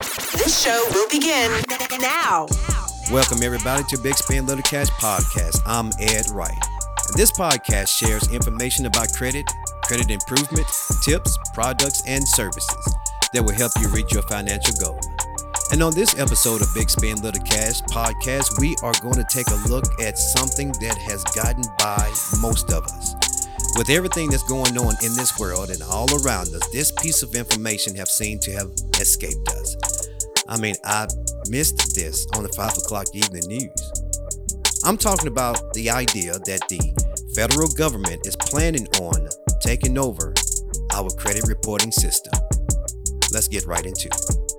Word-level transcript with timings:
This 0.00 0.62
show 0.62 0.86
will 0.92 1.08
begin 1.10 1.50
now. 2.00 2.46
Welcome, 3.12 3.42
everybody, 3.42 3.84
to 3.90 3.98
Big 3.98 4.14
Spend 4.14 4.46
Little 4.46 4.62
Cash 4.62 4.88
podcast. 4.92 5.60
I'm 5.66 5.90
Ed 6.00 6.30
Wright. 6.30 6.56
This 7.16 7.30
podcast 7.32 7.88
shares 7.88 8.32
information 8.32 8.86
about 8.86 9.12
credit, 9.12 9.46
credit 9.84 10.10
improvement, 10.10 10.66
tips, 11.02 11.36
products, 11.52 12.02
and 12.06 12.26
services 12.26 12.94
that 13.34 13.42
will 13.42 13.54
help 13.54 13.72
you 13.80 13.88
reach 13.88 14.12
your 14.12 14.22
financial 14.22 14.74
goal. 14.80 14.98
And 15.72 15.82
on 15.82 15.94
this 15.94 16.18
episode 16.18 16.62
of 16.62 16.68
Big 16.74 16.88
Spend 16.88 17.22
Little 17.22 17.44
Cash 17.44 17.82
podcast, 17.82 18.58
we 18.58 18.76
are 18.82 18.94
going 19.02 19.22
to 19.22 19.24
take 19.24 19.48
a 19.48 19.68
look 19.68 19.84
at 20.00 20.16
something 20.16 20.72
that 20.80 20.96
has 20.96 21.24
gotten 21.24 21.64
by 21.78 22.10
most 22.40 22.72
of 22.72 22.84
us. 22.84 23.29
With 23.76 23.88
everything 23.88 24.30
that's 24.30 24.42
going 24.42 24.76
on 24.76 24.94
in 25.02 25.14
this 25.14 25.38
world 25.38 25.70
and 25.70 25.82
all 25.82 26.08
around 26.22 26.54
us, 26.54 26.68
this 26.70 26.90
piece 26.90 27.22
of 27.22 27.34
information 27.34 27.94
have 27.96 28.08
seemed 28.08 28.42
to 28.42 28.52
have 28.52 28.70
escaped 29.00 29.48
us. 29.48 29.76
I 30.48 30.58
mean, 30.58 30.74
I 30.84 31.06
missed 31.48 31.94
this 31.94 32.26
on 32.34 32.42
the 32.42 32.48
five 32.50 32.76
o'clock 32.76 33.06
evening 33.14 33.44
news. 33.46 33.92
I'm 34.84 34.96
talking 34.96 35.28
about 35.28 35.72
the 35.74 35.90
idea 35.90 36.32
that 36.32 36.60
the 36.68 36.80
federal 37.34 37.68
government 37.68 38.26
is 38.26 38.36
planning 38.36 38.86
on 39.00 39.28
taking 39.60 39.96
over 39.96 40.34
our 40.92 41.08
credit 41.10 41.44
reporting 41.46 41.92
system. 41.92 42.32
Let's 43.32 43.48
get 43.48 43.66
right 43.66 43.86
into 43.86 44.08
it. 44.08 44.49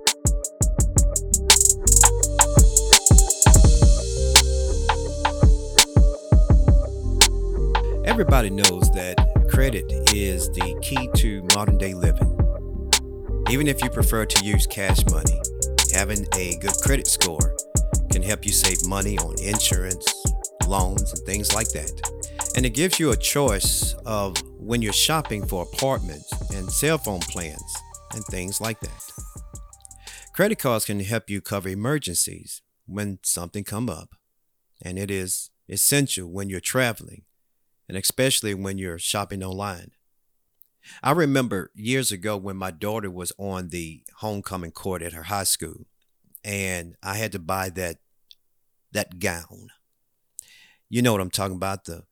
Everybody 8.04 8.50
knows 8.50 8.90
that 8.94 9.16
credit 9.48 9.84
is 10.12 10.48
the 10.48 10.76
key 10.82 11.08
to 11.14 11.46
modern 11.54 11.78
day 11.78 11.94
living. 11.94 12.36
Even 13.48 13.68
if 13.68 13.80
you 13.80 13.90
prefer 13.90 14.26
to 14.26 14.44
use 14.44 14.66
cash 14.66 15.06
money, 15.06 15.40
having 15.92 16.26
a 16.34 16.56
good 16.56 16.74
credit 16.82 17.06
score 17.06 17.54
can 18.10 18.20
help 18.20 18.44
you 18.44 18.50
save 18.50 18.84
money 18.88 19.18
on 19.18 19.40
insurance, 19.40 20.04
loans, 20.66 21.12
and 21.12 21.24
things 21.24 21.54
like 21.54 21.68
that. 21.68 21.92
And 22.56 22.66
it 22.66 22.70
gives 22.70 22.98
you 22.98 23.12
a 23.12 23.16
choice 23.16 23.94
of 24.04 24.36
when 24.58 24.82
you're 24.82 24.92
shopping 24.92 25.46
for 25.46 25.62
apartments 25.62 26.32
and 26.50 26.72
cell 26.72 26.98
phone 26.98 27.20
plans 27.20 27.76
and 28.14 28.24
things 28.24 28.60
like 28.60 28.80
that. 28.80 29.12
Credit 30.32 30.58
cards 30.58 30.86
can 30.86 30.98
help 30.98 31.30
you 31.30 31.40
cover 31.40 31.68
emergencies 31.68 32.62
when 32.84 33.20
something 33.22 33.62
come 33.62 33.88
up, 33.88 34.16
and 34.84 34.98
it 34.98 35.10
is 35.10 35.50
essential 35.68 36.28
when 36.28 36.50
you're 36.50 36.58
traveling 36.58 37.22
and 37.88 37.96
especially 37.96 38.54
when 38.54 38.78
you're 38.78 38.98
shopping 38.98 39.42
online. 39.42 39.92
I 41.02 41.12
remember 41.12 41.70
years 41.74 42.10
ago 42.10 42.36
when 42.36 42.56
my 42.56 42.70
daughter 42.70 43.10
was 43.10 43.32
on 43.38 43.68
the 43.68 44.02
homecoming 44.16 44.72
court 44.72 45.02
at 45.02 45.12
her 45.12 45.24
high 45.24 45.44
school 45.44 45.86
and 46.44 46.96
I 47.02 47.16
had 47.16 47.32
to 47.32 47.38
buy 47.38 47.70
that 47.70 47.98
that 48.92 49.18
gown. 49.18 49.68
You 50.90 51.02
know 51.02 51.12
what 51.12 51.20
I'm 51.20 51.30
talking 51.30 51.56
about 51.56 51.84
the 51.84 52.04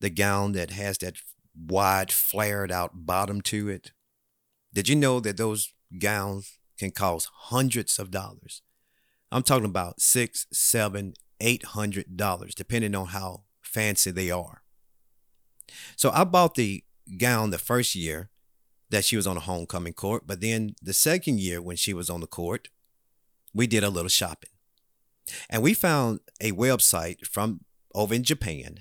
the 0.00 0.10
gown 0.10 0.52
that 0.52 0.70
has 0.70 0.98
that 0.98 1.16
wide 1.56 2.12
flared 2.12 2.70
out 2.70 3.06
bottom 3.06 3.40
to 3.42 3.68
it. 3.68 3.92
Did 4.72 4.88
you 4.88 4.96
know 4.96 5.20
that 5.20 5.36
those 5.36 5.72
gowns 5.98 6.58
can 6.78 6.90
cost 6.90 7.28
hundreds 7.34 7.98
of 7.98 8.10
dollars? 8.10 8.62
I'm 9.32 9.42
talking 9.42 9.64
about 9.64 10.00
six, 10.00 10.46
seven, 10.52 11.14
eight 11.40 11.64
hundred 11.64 12.16
dollars, 12.16 12.54
depending 12.54 12.94
on 12.94 13.06
how 13.06 13.44
fancy 13.62 14.10
they 14.10 14.30
are. 14.30 14.62
So 15.96 16.10
I 16.10 16.24
bought 16.24 16.54
the 16.54 16.84
gown 17.16 17.50
the 17.50 17.58
first 17.58 17.94
year 17.94 18.30
that 18.90 19.04
she 19.04 19.16
was 19.16 19.26
on 19.26 19.36
a 19.36 19.40
homecoming 19.40 19.92
court, 19.92 20.24
but 20.26 20.40
then 20.40 20.74
the 20.82 20.92
second 20.94 21.40
year 21.40 21.60
when 21.60 21.76
she 21.76 21.92
was 21.92 22.08
on 22.08 22.20
the 22.20 22.26
court, 22.26 22.68
we 23.54 23.66
did 23.66 23.84
a 23.84 23.90
little 23.90 24.08
shopping. 24.08 24.50
And 25.50 25.62
we 25.62 25.74
found 25.74 26.20
a 26.40 26.52
website 26.52 27.26
from 27.26 27.60
over 27.94 28.14
in 28.14 28.22
Japan 28.22 28.80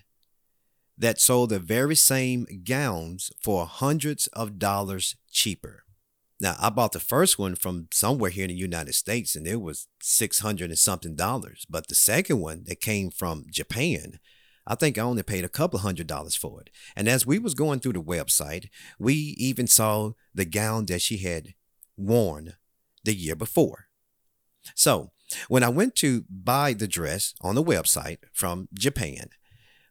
that 0.97 1.19
sold 1.19 1.49
the 1.49 1.59
very 1.59 1.95
same 1.95 2.47
gowns 2.63 3.31
for 3.41 3.65
hundreds 3.65 4.27
of 4.27 4.57
dollars 4.57 5.15
cheaper. 5.31 5.83
Now, 6.39 6.55
I 6.59 6.69
bought 6.69 6.91
the 6.91 6.99
first 6.99 7.39
one 7.39 7.55
from 7.55 7.87
somewhere 7.91 8.29
here 8.29 8.43
in 8.43 8.49
the 8.49 8.55
United 8.55 8.93
States 8.93 9.35
and 9.35 9.47
it 9.47 9.61
was 9.61 9.87
600 10.01 10.69
and 10.69 10.77
something 10.77 11.15
dollars. 11.15 11.65
But 11.69 11.87
the 11.87 11.95
second 11.95 12.39
one 12.39 12.63
that 12.67 12.79
came 12.79 13.09
from 13.09 13.45
Japan, 13.49 14.19
I 14.67 14.75
think 14.75 14.97
I 14.97 15.01
only 15.01 15.23
paid 15.23 15.45
a 15.45 15.49
couple 15.49 15.79
hundred 15.79 16.07
dollars 16.07 16.35
for 16.35 16.61
it. 16.61 16.69
And 16.95 17.07
as 17.07 17.25
we 17.25 17.39
was 17.39 17.53
going 17.53 17.79
through 17.79 17.93
the 17.93 18.01
website, 18.03 18.67
we 18.99 19.13
even 19.37 19.65
saw 19.65 20.11
the 20.35 20.45
gown 20.45 20.85
that 20.87 21.01
she 21.01 21.19
had 21.19 21.53
worn 21.95 22.53
the 23.05 23.15
year 23.15 23.35
before. 23.35 23.85
So 24.75 25.11
when 25.47 25.63
I 25.63 25.69
went 25.69 25.95
to 25.97 26.25
buy 26.29 26.73
the 26.73 26.87
dress 26.87 27.33
on 27.41 27.55
the 27.55 27.63
website 27.63 28.17
from 28.33 28.67
Japan, 28.73 29.29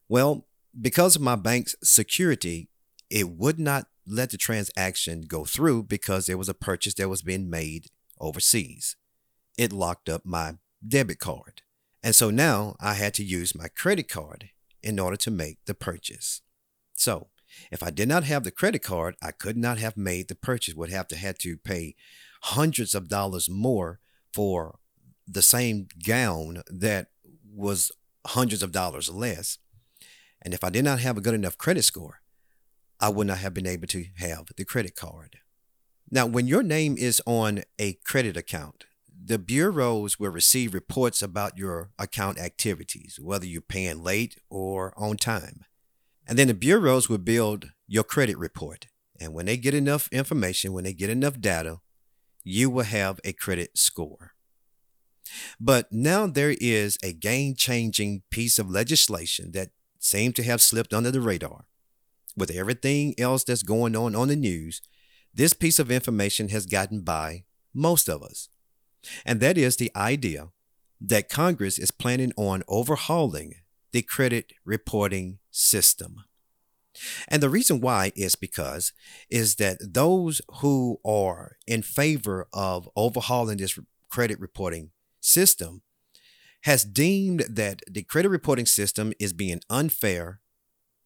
well, 0.09 0.47
because 0.79 1.17
of 1.17 1.23
my 1.23 1.37
bank's 1.37 1.75
security, 1.83 2.69
it 3.09 3.31
would 3.31 3.59
not 3.59 3.87
let 4.07 4.31
the 4.31 4.37
transaction 4.37 5.23
go 5.23 5.47
through 5.47 5.85
because 5.85 6.27
there 6.27 6.39
was 6.39 6.51
a 6.51 6.55
purchase 6.55 6.95
that 6.95 7.09
was 7.09 7.23
being 7.23 7.49
made 7.49 7.87
overseas. 8.21 8.95
It 9.57 9.73
locked 9.73 10.11
up 10.11 10.27
my 10.27 10.57
debit 10.87 11.19
card. 11.19 11.63
And 12.03 12.15
so 12.15 12.31
now 12.31 12.77
I 12.79 12.95
had 12.95 13.15
to 13.15 13.25
use 13.25 13.55
my 13.55 13.69
credit 13.69 14.09
card 14.09 14.51
in 14.87 15.01
order 15.01 15.17
to 15.17 15.31
make 15.33 15.59
the 15.67 15.75
purchase. 15.75 16.43
So 16.95 17.27
if 17.73 17.83
I 17.83 17.91
did 17.91 18.09
not 18.09 18.23
have 18.23 18.45
the 18.45 18.53
credit 18.53 18.83
card, 18.83 19.17
I 19.21 19.33
could 19.33 19.57
not 19.57 19.79
have 19.79 19.97
made 19.97 20.29
the 20.29 20.37
purchase, 20.37 20.75
would 20.75 20.91
have 20.91 21.09
to 21.09 21.17
had 21.17 21.41
to 21.41 21.57
pay 21.57 21.97
hundreds 22.43 22.95
of 22.95 23.09
dollars 23.09 23.51
more 23.51 23.99
for 24.33 24.79
the 25.27 25.43
same 25.43 25.89
gown 26.07 26.63
that 26.71 27.09
was 27.53 27.91
hundreds 28.29 28.63
of 28.63 28.71
dollars 28.71 29.11
less. 29.11 29.59
And 30.41 30.55
if 30.55 30.63
I 30.63 30.71
did 30.71 30.85
not 30.85 31.01
have 31.01 31.17
a 31.17 31.21
good 31.21 31.35
enough 31.35 31.59
credit 31.59 31.83
score, 31.83 32.21
I 33.01 33.09
would 33.09 33.27
not 33.27 33.39
have 33.39 33.55
been 33.55 33.67
able 33.67 33.89
to 33.89 34.05
have 34.19 34.47
the 34.57 34.65
credit 34.65 34.95
card. 34.95 35.39
Now, 36.13 36.27
when 36.27 36.47
your 36.47 36.63
name 36.63 36.97
is 36.97 37.21
on 37.27 37.65
a 37.81 37.95
credit 38.05 38.37
account, 38.37 38.85
the 39.27 39.39
bureaus 39.41 40.21
will 40.21 40.31
receive 40.31 40.73
reports 40.73 41.21
about 41.21 41.59
your 41.59 41.91
account 41.99 42.39
activities, 42.39 43.19
whether 43.21 43.45
you're 43.45 43.61
paying 43.61 44.03
late 44.03 44.39
or 44.49 44.95
on 44.97 45.17
time. 45.17 45.65
And 46.29 46.39
then 46.39 46.47
the 46.47 46.55
bureaus 46.55 47.09
will 47.09 47.19
build 47.19 47.71
your 47.89 48.05
credit 48.05 48.39
report. 48.39 48.87
And 49.21 49.35
when 49.35 49.47
they 49.47 49.57
get 49.57 49.75
enough 49.75 50.09
information, 50.13 50.73
when 50.73 50.85
they 50.85 50.93
get 50.93 51.11
enough 51.11 51.41
data, 51.41 51.79
you 52.45 52.71
will 52.71 52.85
have 52.85 53.19
a 53.25 53.33
credit 53.33 53.77
score. 53.77 54.35
But 55.59 55.91
now 55.91 56.29
there 56.29 56.55
is 56.61 56.97
a 57.03 57.13
game 57.13 57.57
changing 57.57 58.23
piece 58.31 58.61
of 58.61 58.71
legislation 58.71 59.51
that 59.53 59.71
seemed 59.99 60.37
to 60.37 60.45
have 60.45 60.63
slipped 60.63 60.95
under 60.95 61.11
the 61.11 61.21
radar. 61.21 61.65
With 62.37 62.53
everything 62.53 63.15
else 63.19 63.43
that's 63.43 63.65
going 63.65 63.97
on 63.97 64.15
on 64.15 64.29
the 64.29 64.37
news, 64.37 64.83
this 65.35 65.53
piece 65.53 65.81
of 65.81 65.91
information 65.91 66.51
has 66.51 66.65
gotten 66.65 67.01
by 67.01 67.45
most 67.75 68.09
of 68.09 68.23
us. 68.23 68.49
And 69.25 69.41
that 69.41 69.57
is 69.59 69.77
the 69.77 69.91
idea 69.95 70.49
that 71.01 71.29
Congress 71.29 71.79
is 71.79 71.91
planning 71.91 72.33
on 72.37 72.63
overhauling 72.69 73.55
the 73.93 74.03
credit 74.03 74.53
reporting 74.65 75.39
system. 75.51 76.25
And 77.29 77.43
the 77.43 77.51
reason 77.51 77.81
why 77.81 78.13
is 78.17 78.37
because 78.37 78.93
is 79.29 79.57
that 79.57 79.79
those 79.81 80.41
who 80.61 80.99
are 81.05 81.57
in 81.67 81.83
favor 81.83 82.49
of 82.53 82.89
overhauling 82.97 83.59
this 83.59 83.79
credit 84.09 84.41
reporting 84.41 84.91
system 85.21 85.83
has 86.63 86.85
deemed 86.85 87.45
that 87.49 87.81
the 87.89 88.03
credit 88.03 88.29
reporting 88.29 88.67
system 88.67 89.13
is 89.21 89.33
being 89.33 89.61
unfair 89.71 90.41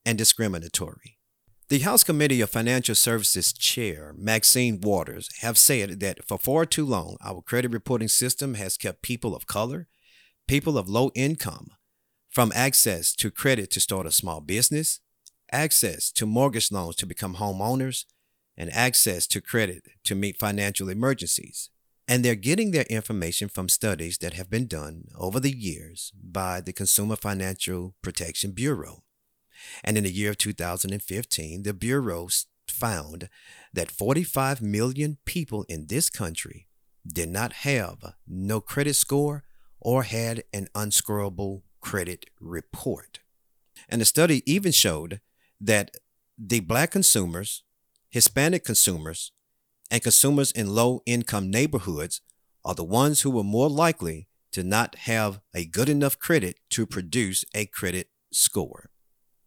and 0.06 0.16
discriminatory. 0.16 1.19
The 1.70 1.78
House 1.78 2.02
Committee 2.02 2.40
of 2.40 2.50
Financial 2.50 2.96
Services 2.96 3.52
Chair, 3.52 4.12
Maxine 4.18 4.80
Waters, 4.80 5.30
have 5.40 5.56
said 5.56 6.00
that 6.00 6.26
for 6.26 6.36
far 6.36 6.66
too 6.66 6.84
long, 6.84 7.16
our 7.24 7.40
credit 7.42 7.70
reporting 7.70 8.08
system 8.08 8.54
has 8.54 8.76
kept 8.76 9.02
people 9.02 9.36
of 9.36 9.46
color, 9.46 9.86
people 10.48 10.76
of 10.76 10.88
low 10.88 11.12
income, 11.14 11.68
from 12.28 12.50
access 12.56 13.14
to 13.14 13.30
credit 13.30 13.70
to 13.70 13.78
start 13.78 14.04
a 14.04 14.10
small 14.10 14.40
business, 14.40 14.98
access 15.52 16.10
to 16.10 16.26
mortgage 16.26 16.72
loans 16.72 16.96
to 16.96 17.06
become 17.06 17.36
homeowners, 17.36 18.04
and 18.56 18.72
access 18.72 19.28
to 19.28 19.40
credit 19.40 19.84
to 20.02 20.16
meet 20.16 20.40
financial 20.40 20.88
emergencies. 20.88 21.70
And 22.08 22.24
they're 22.24 22.34
getting 22.34 22.72
their 22.72 22.86
information 22.90 23.48
from 23.48 23.68
studies 23.68 24.18
that 24.18 24.32
have 24.32 24.50
been 24.50 24.66
done 24.66 25.04
over 25.16 25.38
the 25.38 25.56
years 25.56 26.12
by 26.20 26.60
the 26.60 26.72
Consumer 26.72 27.14
Financial 27.14 27.94
Protection 28.02 28.50
Bureau. 28.50 29.04
And 29.84 29.96
in 29.96 30.04
the 30.04 30.12
year 30.12 30.30
of 30.30 30.38
2015, 30.38 31.62
the 31.62 31.74
Bureau 31.74 32.28
found 32.68 33.28
that 33.72 33.90
45 33.90 34.62
million 34.62 35.18
people 35.24 35.64
in 35.68 35.86
this 35.86 36.08
country 36.08 36.66
did 37.06 37.28
not 37.28 37.52
have 37.64 38.14
no 38.26 38.60
credit 38.60 38.94
score 38.94 39.44
or 39.80 40.02
had 40.02 40.44
an 40.52 40.68
unscorable 40.74 41.62
credit 41.80 42.26
report. 42.40 43.20
And 43.88 44.00
the 44.00 44.04
study 44.04 44.42
even 44.50 44.72
showed 44.72 45.20
that 45.60 45.96
the 46.38 46.60
black 46.60 46.90
consumers, 46.90 47.64
Hispanic 48.10 48.64
consumers, 48.64 49.32
and 49.90 50.02
consumers 50.02 50.52
in 50.52 50.74
low 50.74 51.02
income 51.06 51.50
neighborhoods 51.50 52.20
are 52.64 52.74
the 52.74 52.84
ones 52.84 53.22
who 53.22 53.30
were 53.30 53.44
more 53.44 53.68
likely 53.68 54.28
to 54.52 54.62
not 54.62 54.94
have 54.94 55.40
a 55.54 55.64
good 55.64 55.88
enough 55.88 56.18
credit 56.18 56.58
to 56.70 56.86
produce 56.86 57.44
a 57.54 57.66
credit 57.66 58.08
score. 58.32 58.90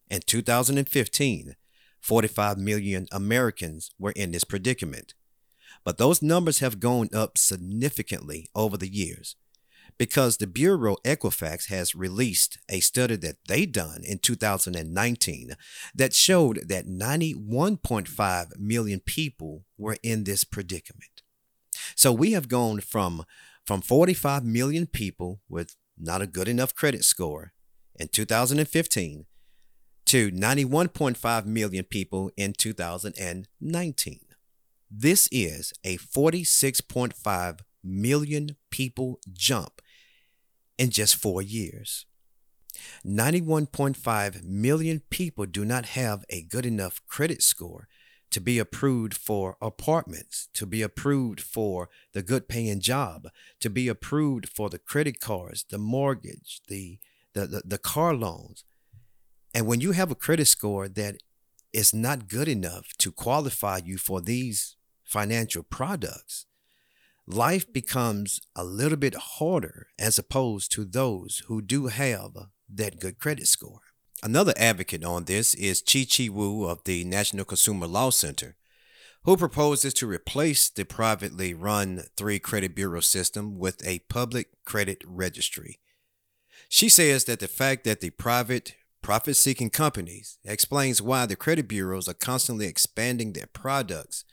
In 0.09 0.21
2015, 0.25 1.55
45 2.01 2.57
million 2.57 3.07
Americans 3.11 3.91
were 3.97 4.11
in 4.11 4.31
this 4.31 4.43
predicament. 4.43 5.13
But 5.83 5.97
those 5.97 6.21
numbers 6.21 6.59
have 6.59 6.79
gone 6.79 7.09
up 7.13 7.37
significantly 7.37 8.49
over 8.53 8.77
the 8.77 8.93
years 8.93 9.35
because 9.97 10.37
the 10.37 10.47
Bureau 10.47 10.97
Equifax 11.05 11.69
has 11.69 11.95
released 11.95 12.57
a 12.69 12.79
study 12.79 13.15
that 13.17 13.37
they 13.47 13.65
done 13.65 14.01
in 14.03 14.19
2019 14.19 15.55
that 15.95 16.13
showed 16.13 16.67
that 16.67 16.87
91.5 16.87 18.59
million 18.59 18.99
people 18.99 19.65
were 19.77 19.97
in 20.03 20.23
this 20.23 20.43
predicament. 20.43 21.21
So 21.95 22.11
we 22.11 22.31
have 22.31 22.47
gone 22.47 22.79
from 22.81 23.23
from 23.65 23.81
45 23.81 24.43
million 24.43 24.87
people 24.87 25.39
with 25.47 25.75
not 25.97 26.21
a 26.21 26.27
good 26.27 26.49
enough 26.49 26.75
credit 26.75 27.05
score 27.05 27.53
in 27.97 28.09
2015 28.09 29.25
to 30.05 30.31
91.5 30.31 31.45
million 31.45 31.83
people 31.85 32.31
in 32.37 32.53
2019. 32.53 34.19
This 34.89 35.27
is 35.31 35.73
a 35.83 35.97
46.5 35.97 37.59
million 37.83 38.55
people 38.69 39.19
jump 39.31 39.81
in 40.77 40.89
just 40.91 41.15
four 41.15 41.41
years. 41.41 42.05
91.5 43.05 44.43
million 44.43 45.01
people 45.09 45.45
do 45.45 45.65
not 45.65 45.85
have 45.85 46.25
a 46.29 46.43
good 46.43 46.65
enough 46.65 47.01
credit 47.07 47.41
score 47.41 47.87
to 48.31 48.41
be 48.41 48.57
approved 48.57 49.13
for 49.13 49.57
apartments, 49.61 50.49
to 50.55 50.65
be 50.65 50.81
approved 50.81 51.39
for 51.39 51.89
the 52.13 52.23
good 52.23 52.47
paying 52.47 52.79
job, 52.79 53.27
to 53.59 53.69
be 53.69 53.87
approved 53.87 54.49
for 54.49 54.69
the 54.69 54.79
credit 54.79 55.19
cards, 55.19 55.65
the 55.69 55.77
mortgage, 55.77 56.61
the, 56.67 56.97
the, 57.33 57.45
the, 57.45 57.61
the 57.63 57.77
car 57.77 58.15
loans. 58.15 58.63
And 59.53 59.67
when 59.67 59.81
you 59.81 59.91
have 59.91 60.11
a 60.11 60.15
credit 60.15 60.47
score 60.47 60.87
that 60.87 61.17
is 61.71 61.93
not 61.93 62.27
good 62.27 62.47
enough 62.47 62.93
to 62.99 63.11
qualify 63.11 63.79
you 63.83 63.97
for 63.97 64.21
these 64.21 64.75
financial 65.03 65.63
products, 65.63 66.45
life 67.27 67.71
becomes 67.71 68.41
a 68.55 68.63
little 68.63 68.97
bit 68.97 69.15
harder 69.15 69.87
as 69.99 70.17
opposed 70.17 70.71
to 70.71 70.85
those 70.85 71.43
who 71.47 71.61
do 71.61 71.87
have 71.87 72.31
that 72.69 72.99
good 72.99 73.19
credit 73.19 73.47
score. 73.47 73.81
Another 74.23 74.53
advocate 74.57 75.03
on 75.03 75.25
this 75.25 75.53
is 75.53 75.81
Chi 75.81 76.05
Chi 76.05 76.29
Wu 76.29 76.65
of 76.65 76.83
the 76.85 77.03
National 77.03 77.45
Consumer 77.45 77.87
Law 77.87 78.09
Center, 78.09 78.55
who 79.23 79.37
proposes 79.37 79.93
to 79.95 80.07
replace 80.07 80.69
the 80.69 80.85
privately 80.85 81.53
run 81.53 82.03
three 82.15 82.39
credit 82.39 82.75
bureau 82.75 83.01
system 83.01 83.57
with 83.57 83.85
a 83.85 83.99
public 84.09 84.47
credit 84.65 85.01
registry. 85.05 85.79
She 86.69 86.89
says 86.89 87.25
that 87.25 87.39
the 87.39 87.47
fact 87.47 87.83
that 87.83 87.99
the 87.99 88.11
private 88.11 88.75
profit 89.03 89.35
seeking 89.35 89.69
companies 89.69 90.39
explains 90.43 91.01
why 91.01 91.25
the 91.27 91.35
credit 91.35 91.67
bureaus 91.67 92.07
are 92.07 92.15
constantly 92.15 92.65
expanding 92.65 93.33
their 93.33 93.45
products 93.45 94.23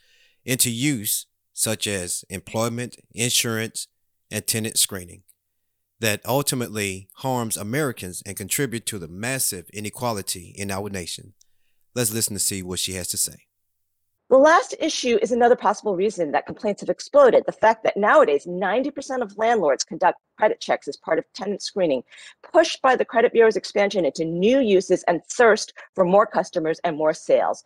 into 0.45 0.71
use, 0.71 1.27
such 1.53 1.85
as 1.85 2.25
employment, 2.29 2.95
insurance, 3.13 3.87
and 4.31 4.47
tenant 4.47 4.77
screening, 4.77 5.23
that 5.99 6.21
ultimately 6.25 7.09
harms 7.17 7.57
Americans 7.57 8.23
and 8.25 8.37
contribute 8.37 8.85
to 8.87 8.97
the 8.97 9.09
massive 9.09 9.69
inequality 9.73 10.55
in 10.57 10.71
our 10.71 10.89
nation. 10.89 11.33
Let's 11.93 12.13
listen 12.13 12.33
to 12.33 12.39
see 12.39 12.63
what 12.63 12.79
she 12.79 12.93
has 12.93 13.09
to 13.09 13.17
say. 13.17 13.47
The 14.31 14.37
last 14.37 14.73
issue 14.79 15.19
is 15.21 15.33
another 15.33 15.57
possible 15.57 15.97
reason 15.97 16.31
that 16.31 16.45
complaints 16.45 16.79
have 16.79 16.89
exploded. 16.89 17.43
The 17.45 17.51
fact 17.51 17.83
that 17.83 17.97
nowadays 17.97 18.45
90% 18.45 19.21
of 19.21 19.37
landlords 19.37 19.83
conduct 19.83 20.19
credit 20.37 20.61
checks 20.61 20.87
as 20.87 20.95
part 20.95 21.19
of 21.19 21.25
tenant 21.33 21.61
screening, 21.61 22.01
pushed 22.41 22.81
by 22.81 22.95
the 22.95 23.03
credit 23.03 23.33
bureau's 23.33 23.57
expansion 23.57 24.05
into 24.05 24.23
new 24.23 24.59
uses 24.59 25.03
and 25.03 25.21
thirst 25.25 25.73
for 25.95 26.05
more 26.05 26.25
customers 26.25 26.79
and 26.85 26.95
more 26.95 27.13
sales. 27.13 27.65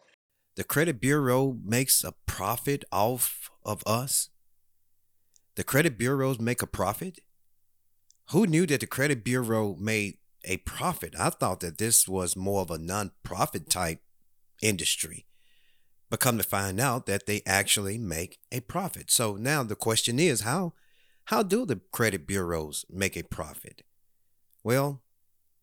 The 0.55 0.63
credit 0.63 0.99
bureau 0.99 1.55
makes 1.63 2.03
a 2.03 2.13
profit 2.25 2.83
off 2.91 3.51
of 3.63 3.83
us? 3.85 4.29
The 5.57 5.63
credit 5.63 5.99
bureaus 5.99 6.39
make 6.39 6.63
a 6.63 6.67
profit? 6.67 7.19
Who 8.31 8.47
knew 8.47 8.65
that 8.65 8.79
the 8.79 8.87
credit 8.87 9.23
bureau 9.23 9.75
made 9.79 10.17
a 10.43 10.57
profit? 10.57 11.13
I 11.19 11.29
thought 11.29 11.59
that 11.59 11.77
this 11.77 12.07
was 12.07 12.35
more 12.35 12.61
of 12.61 12.71
a 12.71 12.79
non-profit 12.79 13.69
type 13.69 14.01
industry 14.63 15.27
but 16.09 16.19
come 16.19 16.37
to 16.37 16.43
find 16.43 16.79
out 16.79 17.05
that 17.05 17.25
they 17.25 17.41
actually 17.45 17.97
make 17.97 18.39
a 18.51 18.59
profit. 18.61 19.09
So 19.11 19.35
now 19.35 19.63
the 19.63 19.75
question 19.75 20.19
is 20.19 20.41
how 20.41 20.73
how 21.25 21.41
do 21.41 21.65
the 21.65 21.81
credit 21.91 22.27
bureaus 22.27 22.85
make 22.89 23.17
a 23.17 23.23
profit? 23.23 23.81
Well, 24.63 25.01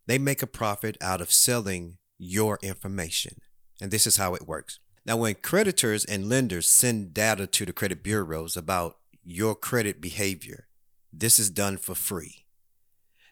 they 0.07 0.19
make 0.19 0.43
a 0.43 0.47
profit 0.49 0.97
out 1.01 1.21
of 1.21 1.33
selling 1.33 1.99
your 2.19 2.59
information. 2.63 3.37
And 3.81 3.91
this 3.91 4.07
is 4.07 4.17
how 4.17 4.35
it 4.35 4.49
works. 4.49 4.81
Now, 5.05 5.17
when 5.17 5.35
creditors 5.37 6.05
and 6.05 6.29
lenders 6.29 6.69
send 6.69 7.15
data 7.15 7.47
to 7.47 7.65
the 7.65 7.73
credit 7.73 8.03
bureaus 8.03 8.57
about 8.57 8.99
your 9.25 9.55
credit 9.55 10.01
behavior, 10.01 10.69
this 11.13 11.39
is 11.39 11.51
done 11.51 11.77
for 11.77 11.95
free. 11.95 12.45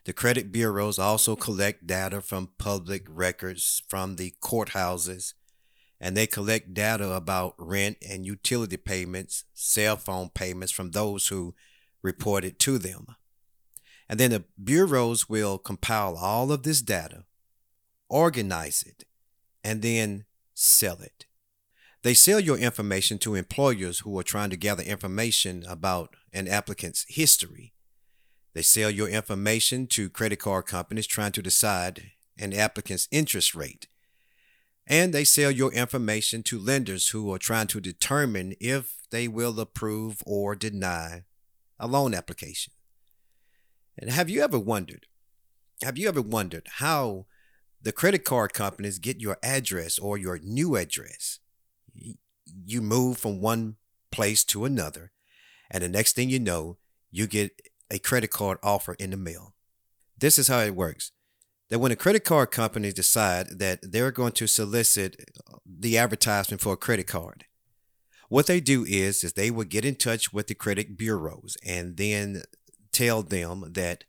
The 0.04 0.12
credit 0.12 0.50
bureaus 0.50 0.98
also 0.98 1.36
collect 1.36 1.86
data 1.86 2.20
from 2.20 2.50
public 2.58 3.06
records 3.08 3.82
from 3.88 4.16
the 4.16 4.34
courthouses 4.42 5.34
and 6.00 6.16
they 6.16 6.26
collect 6.26 6.72
data 6.72 7.12
about 7.12 7.54
rent 7.58 7.98
and 8.08 8.24
utility 8.24 8.78
payments, 8.78 9.44
cell 9.52 9.96
phone 9.96 10.30
payments 10.30 10.72
from 10.72 10.92
those 10.92 11.28
who 11.28 11.54
report 12.02 12.44
it 12.44 12.58
to 12.60 12.78
them. 12.78 13.06
And 14.08 14.18
then 14.18 14.30
the 14.30 14.44
bureaus 14.62 15.28
will 15.28 15.58
compile 15.58 16.16
all 16.16 16.50
of 16.50 16.62
this 16.62 16.80
data, 16.80 17.24
organize 18.08 18.82
it, 18.82 19.04
and 19.62 19.82
then 19.82 20.24
sell 20.54 21.00
it. 21.00 21.26
They 22.02 22.14
sell 22.14 22.40
your 22.40 22.56
information 22.56 23.18
to 23.18 23.34
employers 23.34 24.00
who 24.00 24.18
are 24.18 24.24
trying 24.24 24.50
to 24.50 24.56
gather 24.56 24.82
information 24.82 25.64
about 25.68 26.16
an 26.32 26.48
applicant's 26.48 27.04
history. 27.08 27.74
They 28.54 28.62
sell 28.62 28.90
your 28.90 29.08
information 29.08 29.86
to 29.88 30.08
credit 30.08 30.36
card 30.36 30.66
companies 30.66 31.06
trying 31.06 31.32
to 31.32 31.42
decide 31.42 32.12
an 32.38 32.54
applicant's 32.54 33.06
interest 33.10 33.54
rate 33.54 33.86
and 34.90 35.14
they 35.14 35.22
sell 35.22 35.52
your 35.52 35.72
information 35.72 36.42
to 36.42 36.58
lenders 36.58 37.10
who 37.10 37.32
are 37.32 37.38
trying 37.38 37.68
to 37.68 37.80
determine 37.80 38.54
if 38.58 38.96
they 39.10 39.28
will 39.28 39.58
approve 39.60 40.20
or 40.26 40.56
deny 40.56 41.22
a 41.78 41.86
loan 41.86 42.12
application. 42.12 42.72
And 43.96 44.10
have 44.10 44.28
you 44.28 44.42
ever 44.42 44.58
wondered, 44.58 45.06
have 45.84 45.96
you 45.96 46.08
ever 46.08 46.20
wondered 46.20 46.66
how 46.78 47.26
the 47.80 47.92
credit 47.92 48.24
card 48.24 48.52
companies 48.52 48.98
get 48.98 49.20
your 49.20 49.38
address 49.44 49.96
or 49.96 50.18
your 50.18 50.40
new 50.42 50.74
address? 50.74 51.38
You 51.94 52.82
move 52.82 53.16
from 53.16 53.40
one 53.40 53.76
place 54.10 54.42
to 54.46 54.64
another, 54.64 55.12
and 55.70 55.84
the 55.84 55.88
next 55.88 56.16
thing 56.16 56.30
you 56.30 56.40
know, 56.40 56.78
you 57.12 57.28
get 57.28 57.52
a 57.92 58.00
credit 58.00 58.30
card 58.30 58.58
offer 58.60 58.94
in 58.94 59.10
the 59.10 59.16
mail. 59.16 59.54
This 60.18 60.36
is 60.36 60.48
how 60.48 60.58
it 60.58 60.74
works 60.74 61.12
that 61.70 61.78
when 61.78 61.92
a 61.92 61.96
credit 61.96 62.24
card 62.24 62.50
company 62.50 62.92
decide 62.92 63.58
that 63.58 63.78
they're 63.82 64.10
going 64.10 64.32
to 64.32 64.46
solicit 64.46 65.16
the 65.64 65.96
advertisement 65.96 66.60
for 66.60 66.74
a 66.74 66.76
credit 66.76 67.06
card, 67.06 67.44
what 68.28 68.46
they 68.46 68.60
do 68.60 68.84
is 68.84 69.24
is 69.24 69.32
they 69.32 69.50
will 69.50 69.64
get 69.64 69.84
in 69.84 69.94
touch 69.94 70.32
with 70.32 70.48
the 70.48 70.54
credit 70.54 70.98
bureaus 70.98 71.56
and 71.66 71.96
then 71.96 72.42
tell 72.92 73.22
them 73.22 73.72
that 73.72 74.04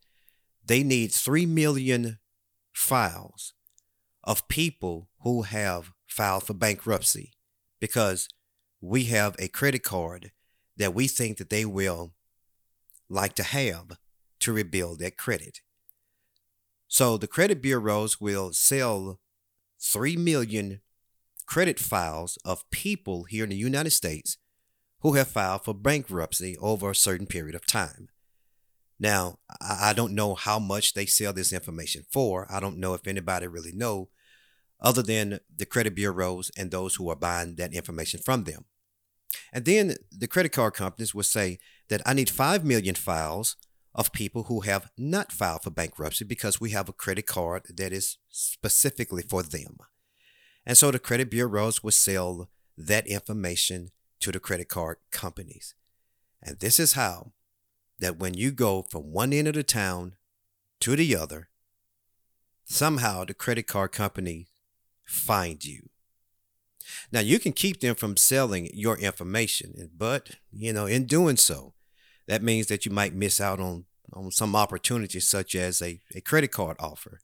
they 0.65 0.83
need 0.83 1.11
3 1.11 1.45
million 1.45 2.19
files 2.73 3.53
of 4.23 4.47
people 4.47 5.09
who 5.21 5.43
have 5.43 5.91
filed 6.07 6.43
for 6.43 6.53
bankruptcy 6.53 7.31
because 7.79 8.27
we 8.79 9.05
have 9.05 9.35
a 9.39 9.47
credit 9.47 9.83
card 9.83 10.31
that 10.77 10.93
we 10.93 11.07
think 11.07 11.37
that 11.37 11.49
they 11.49 11.65
will 11.65 12.13
like 13.09 13.33
to 13.35 13.43
have 13.43 13.97
to 14.39 14.53
rebuild 14.53 14.99
that 14.99 15.17
credit. 15.17 15.61
So 16.91 17.15
the 17.15 17.25
credit 17.25 17.61
bureaus 17.61 18.19
will 18.19 18.51
sell 18.51 19.21
3 19.79 20.17
million 20.17 20.81
credit 21.45 21.79
files 21.79 22.37
of 22.43 22.69
people 22.69 23.23
here 23.23 23.45
in 23.45 23.49
the 23.49 23.55
United 23.55 23.91
States 23.91 24.37
who 24.99 25.13
have 25.13 25.29
filed 25.29 25.63
for 25.63 25.73
bankruptcy 25.73 26.57
over 26.57 26.91
a 26.91 26.95
certain 26.95 27.27
period 27.27 27.55
of 27.55 27.65
time. 27.65 28.09
Now, 28.99 29.39
I 29.61 29.93
don't 29.93 30.13
know 30.13 30.35
how 30.35 30.59
much 30.59 30.93
they 30.93 31.05
sell 31.05 31.31
this 31.31 31.53
information 31.53 32.03
for. 32.11 32.45
I 32.51 32.59
don't 32.59 32.77
know 32.77 32.93
if 32.93 33.07
anybody 33.07 33.47
really 33.47 33.71
know 33.71 34.09
other 34.81 35.01
than 35.01 35.39
the 35.55 35.65
credit 35.65 35.95
bureaus 35.95 36.51
and 36.57 36.71
those 36.71 36.95
who 36.95 37.09
are 37.09 37.15
buying 37.15 37.55
that 37.55 37.73
information 37.73 38.19
from 38.19 38.43
them. 38.43 38.65
And 39.53 39.63
then 39.63 39.95
the 40.11 40.27
credit 40.27 40.51
card 40.51 40.73
companies 40.73 41.15
will 41.15 41.23
say 41.23 41.57
that 41.87 42.01
I 42.05 42.13
need 42.13 42.29
5 42.29 42.65
million 42.65 42.95
files 42.95 43.55
of 43.93 44.13
people 44.13 44.43
who 44.43 44.61
have 44.61 44.89
not 44.97 45.31
filed 45.31 45.63
for 45.63 45.69
bankruptcy 45.69 46.23
because 46.23 46.61
we 46.61 46.71
have 46.71 46.87
a 46.87 46.93
credit 46.93 47.27
card 47.27 47.63
that 47.75 47.91
is 47.91 48.17
specifically 48.29 49.21
for 49.21 49.43
them. 49.43 49.77
And 50.65 50.77
so 50.77 50.91
the 50.91 50.99
credit 50.99 51.29
bureaus 51.29 51.83
will 51.83 51.91
sell 51.91 52.49
that 52.77 53.07
information 53.07 53.89
to 54.21 54.31
the 54.31 54.39
credit 54.39 54.69
card 54.69 54.97
companies. 55.11 55.75
And 56.41 56.59
this 56.59 56.79
is 56.79 56.93
how 56.93 57.33
that 57.99 58.17
when 58.17 58.33
you 58.33 58.51
go 58.51 58.83
from 58.83 59.11
one 59.11 59.33
end 59.33 59.47
of 59.47 59.55
the 59.55 59.63
town 59.63 60.13
to 60.79 60.95
the 60.95 61.15
other, 61.15 61.49
somehow 62.63 63.25
the 63.25 63.33
credit 63.33 63.67
card 63.67 63.91
company 63.91 64.47
find 65.03 65.63
you. 65.65 65.89
Now 67.11 67.19
you 67.19 67.39
can 67.39 67.51
keep 67.51 67.79
them 67.79 67.95
from 67.95 68.17
selling 68.17 68.69
your 68.73 68.97
information, 68.97 69.91
but 69.95 70.37
you 70.51 70.73
know, 70.73 70.85
in 70.85 71.05
doing 71.05 71.37
so, 71.37 71.73
that 72.27 72.43
means 72.43 72.67
that 72.67 72.85
you 72.85 72.91
might 72.91 73.13
miss 73.13 73.41
out 73.41 73.59
on, 73.59 73.85
on 74.13 74.31
some 74.31 74.55
opportunities 74.55 75.27
such 75.27 75.55
as 75.55 75.81
a, 75.81 75.99
a 76.15 76.21
credit 76.21 76.51
card 76.51 76.77
offer. 76.79 77.21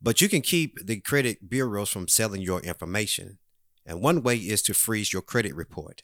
But 0.00 0.20
you 0.20 0.28
can 0.28 0.42
keep 0.42 0.84
the 0.84 1.00
credit 1.00 1.48
bureaus 1.48 1.90
from 1.90 2.08
selling 2.08 2.42
your 2.42 2.60
information. 2.60 3.38
And 3.84 4.02
one 4.02 4.22
way 4.22 4.36
is 4.36 4.62
to 4.62 4.74
freeze 4.74 5.12
your 5.12 5.22
credit 5.22 5.54
report. 5.54 6.02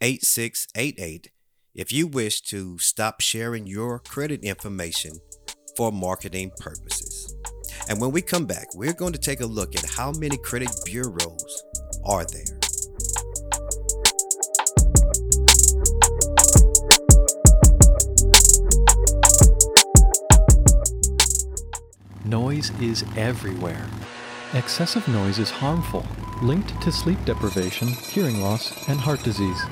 8688 0.00 1.30
if 1.74 1.90
you 1.90 2.06
wish 2.06 2.42
to 2.42 2.78
stop 2.78 3.20
sharing 3.20 3.66
your 3.66 3.98
credit 3.98 4.42
information 4.44 5.18
for 5.76 5.90
marketing 5.90 6.50
purposes. 6.58 7.34
And 7.88 8.00
when 8.00 8.10
we 8.10 8.20
come 8.20 8.44
back, 8.46 8.66
we're 8.74 8.92
going 8.92 9.12
to 9.14 9.18
take 9.18 9.40
a 9.40 9.46
look 9.46 9.74
at 9.74 9.84
how 9.84 10.12
many 10.12 10.36
credit 10.38 10.70
bureaus 10.84 11.64
are 12.04 12.24
there. 12.26 12.44
Noise 22.26 22.70
is 22.80 23.04
everywhere. 23.16 23.86
Excessive 24.52 25.06
noise 25.08 25.38
is 25.38 25.50
harmful, 25.50 26.04
linked 26.42 26.80
to 26.82 26.92
sleep 26.92 27.18
deprivation, 27.24 27.88
hearing 27.88 28.40
loss, 28.40 28.88
and 28.88 28.98
heart 28.98 29.22
disease. 29.22 29.62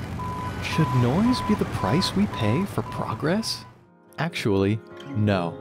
Should 0.73 0.93
noise 0.95 1.39
be 1.47 1.55
the 1.55 1.69
price 1.79 2.13
we 2.15 2.25
pay 2.27 2.65
for 2.65 2.81
progress? 2.81 3.63
Actually, 4.17 4.77
no. 5.15 5.57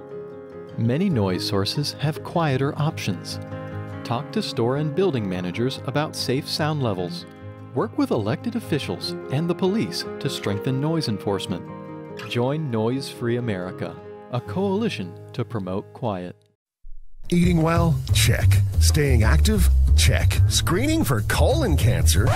Many 0.76 1.08
noise 1.08 1.46
sources 1.46 1.92
have 2.00 2.25
quieter 2.25 2.76
options. 2.76 3.38
Talk 4.02 4.32
to 4.32 4.42
store 4.42 4.78
and 4.78 4.92
building 4.92 5.28
managers 5.28 5.80
about 5.87 6.16
safe 6.16 6.49
sound 6.49 6.82
levels. 6.82 7.26
Work 7.76 7.96
with 7.96 8.11
elected 8.11 8.56
officials 8.56 9.12
and 9.30 9.49
the 9.49 9.54
police 9.54 10.04
to 10.18 10.28
strengthen 10.28 10.80
noise 10.80 11.08
enforcement. 11.08 11.64
Join 12.28 12.70
Noise 12.70 13.08
Free 13.08 13.37
America, 13.37 13.94
a 14.32 14.40
coalition 14.40 15.14
to 15.32 15.44
promote 15.44 15.92
quiet. 15.92 16.37
Eating 17.28 17.62
well? 17.62 17.94
Check. 18.12 18.49
Staying 18.80 19.23
active? 19.23 19.68
Check. 20.04 20.37
Screening 20.50 21.02
for 21.02 21.23
colon 21.23 21.78
cancer? 21.78 22.28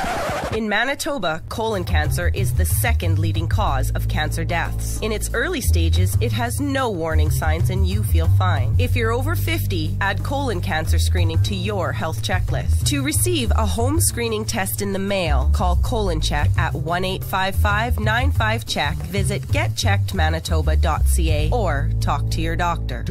In 0.57 0.71
Manitoba, 0.71 1.43
colon 1.51 1.85
cancer 1.85 2.31
is 2.33 2.55
the 2.55 2.65
second 2.65 3.19
leading 3.19 3.47
cause 3.47 3.91
of 3.91 4.09
cancer 4.09 4.43
deaths. 4.43 4.99
In 5.03 5.13
its 5.13 5.29
early 5.35 5.61
stages, 5.61 6.17
it 6.23 6.33
has 6.33 6.61
no 6.61 6.89
warning 6.89 7.31
signs 7.31 7.69
and 7.69 7.87
you 7.87 8.03
feel 8.03 8.27
fine. 8.39 8.75
If 8.79 8.97
you're 8.97 9.13
over 9.13 9.37
50, 9.37 9.99
add 10.01 10.25
colon 10.25 10.63
cancer 10.63 10.99
screening 10.99 11.43
to 11.43 11.55
your 11.55 11.93
health 11.93 12.23
checklist. 12.23 12.87
To 12.87 13.03
receive 13.03 13.51
a 13.51 13.67
home 13.67 14.01
screening 14.01 14.47
test 14.47 14.81
in 14.81 14.95
the 14.95 14.99
mail, 14.99 15.51
call 15.53 15.77
Colon 15.77 16.23
Check 16.23 16.49
at 16.57 16.73
1 16.73 17.05
855 17.05 18.01
95 18.01 18.65
Check, 18.65 18.97
visit 19.13 19.43
getcheckedmanitoba.ca, 19.49 21.51
or 21.53 21.91
talk 22.01 22.31
to 22.31 22.41
your 22.41 22.57
doctor. 22.57 23.05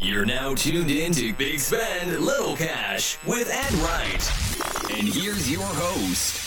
You're 0.00 0.26
now 0.26 0.54
tuned 0.54 0.90
in 0.90 1.12
to 1.12 1.32
Big 1.32 1.60
Spend 1.60 2.18
Little 2.18 2.56
Cash 2.56 3.16
with 3.26 3.48
Ed 3.50 3.72
Wright. 3.74 4.98
And 4.98 5.06
here's 5.08 5.50
your 5.50 5.62
host. 5.62 6.44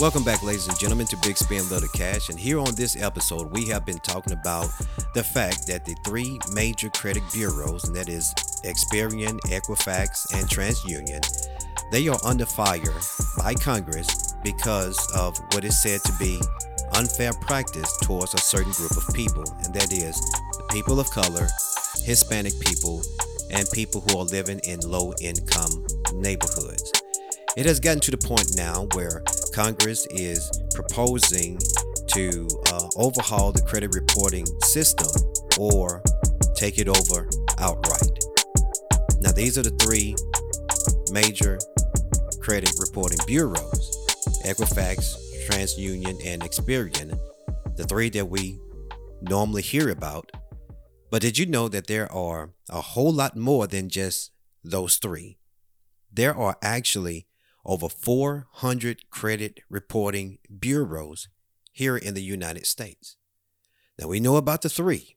Welcome 0.00 0.22
back, 0.22 0.42
ladies 0.42 0.68
and 0.68 0.78
gentlemen, 0.78 1.06
to 1.08 1.16
Big 1.16 1.36
Spend 1.36 1.68
Little 1.70 1.88
Cash. 1.88 2.28
And 2.28 2.38
here 2.38 2.60
on 2.60 2.74
this 2.74 2.96
episode, 2.96 3.50
we 3.50 3.66
have 3.68 3.84
been 3.84 3.98
talking 3.98 4.32
about 4.32 4.68
the 5.14 5.22
fact 5.24 5.66
that 5.66 5.84
the 5.84 5.96
three 6.04 6.38
major 6.52 6.90
credit 6.90 7.22
bureaus, 7.32 7.84
and 7.84 7.96
that 7.96 8.08
is 8.08 8.32
Experian, 8.64 9.40
Equifax, 9.46 10.32
and 10.32 10.48
TransUnion, 10.48 11.26
they 11.90 12.06
are 12.08 12.18
under 12.24 12.46
fire 12.46 12.94
by 13.36 13.54
Congress 13.54 14.34
because 14.44 14.98
of 15.16 15.36
what 15.52 15.64
is 15.64 15.82
said 15.82 16.00
to 16.04 16.12
be 16.18 16.40
unfair 16.94 17.32
practice 17.32 17.96
towards 17.98 18.34
a 18.34 18.38
certain 18.38 18.72
group 18.72 18.96
of 18.96 19.12
people, 19.14 19.44
and 19.64 19.74
that 19.74 19.92
is 19.92 20.20
the 20.56 20.64
people 20.70 21.00
of 21.00 21.10
color, 21.10 21.48
Hispanic 22.10 22.58
people, 22.58 23.04
and 23.52 23.70
people 23.70 24.00
who 24.00 24.18
are 24.18 24.24
living 24.24 24.58
in 24.64 24.80
low 24.80 25.14
income 25.20 25.86
neighborhoods. 26.12 26.90
It 27.56 27.66
has 27.66 27.78
gotten 27.78 28.00
to 28.00 28.10
the 28.10 28.18
point 28.18 28.56
now 28.56 28.88
where 28.94 29.22
Congress 29.54 30.08
is 30.10 30.50
proposing 30.74 31.60
to 32.08 32.48
uh, 32.72 32.88
overhaul 32.96 33.52
the 33.52 33.62
credit 33.62 33.94
reporting 33.94 34.44
system 34.64 35.06
or 35.56 36.02
take 36.56 36.78
it 36.78 36.88
over 36.88 37.28
outright. 37.58 38.18
Now, 39.20 39.30
these 39.30 39.56
are 39.56 39.62
the 39.62 39.76
three 39.80 40.16
major 41.12 41.60
credit 42.40 42.72
reporting 42.80 43.18
bureaus 43.24 43.96
Equifax, 44.44 45.14
TransUnion, 45.46 46.26
and 46.26 46.42
Experian, 46.42 47.16
the 47.76 47.84
three 47.84 48.10
that 48.10 48.28
we 48.28 48.58
normally 49.22 49.62
hear 49.62 49.90
about 49.90 50.28
but 51.10 51.22
did 51.22 51.38
you 51.38 51.46
know 51.46 51.68
that 51.68 51.88
there 51.88 52.10
are 52.12 52.50
a 52.68 52.80
whole 52.80 53.12
lot 53.12 53.36
more 53.36 53.66
than 53.66 53.88
just 53.88 54.30
those 54.62 54.96
three? 54.96 55.38
There 56.12 56.34
are 56.34 56.56
actually 56.62 57.26
over 57.64 57.88
400 57.88 59.10
credit 59.10 59.60
reporting 59.68 60.38
bureaus 60.58 61.28
here 61.72 61.96
in 61.96 62.14
the 62.14 62.22
United 62.22 62.66
States. 62.66 63.16
Now 63.98 64.08
we 64.08 64.20
know 64.20 64.36
about 64.36 64.62
the 64.62 64.68
three, 64.68 65.16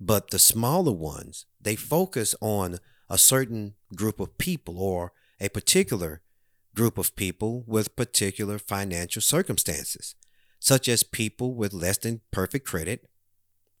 but 0.00 0.30
the 0.30 0.38
smaller 0.38 0.92
ones, 0.92 1.46
they 1.60 1.76
focus 1.76 2.34
on 2.40 2.78
a 3.08 3.18
certain 3.18 3.74
group 3.94 4.18
of 4.20 4.38
people 4.38 4.78
or 4.78 5.12
a 5.40 5.48
particular 5.48 6.22
group 6.74 6.98
of 6.98 7.14
people 7.14 7.62
with 7.66 7.94
particular 7.94 8.58
financial 8.58 9.22
circumstances, 9.22 10.14
such 10.58 10.88
as 10.88 11.02
people 11.02 11.54
with 11.54 11.72
less 11.72 11.98
than 11.98 12.22
perfect 12.32 12.66
credit, 12.66 13.08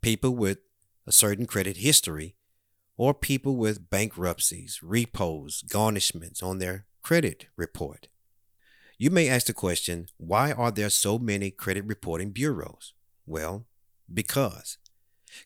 people 0.00 0.34
with 0.34 0.58
a 1.06 1.12
certain 1.12 1.46
credit 1.46 1.78
history, 1.78 2.36
or 2.96 3.12
people 3.12 3.56
with 3.56 3.90
bankruptcies, 3.90 4.80
repos, 4.82 5.64
garnishments 5.68 6.42
on 6.42 6.58
their 6.58 6.86
credit 7.02 7.46
report. 7.56 8.08
You 8.98 9.10
may 9.10 9.28
ask 9.28 9.46
the 9.46 9.52
question 9.52 10.06
why 10.16 10.52
are 10.52 10.70
there 10.70 10.90
so 10.90 11.18
many 11.18 11.50
credit 11.50 11.84
reporting 11.84 12.30
bureaus? 12.30 12.92
Well, 13.26 13.66
because 14.12 14.78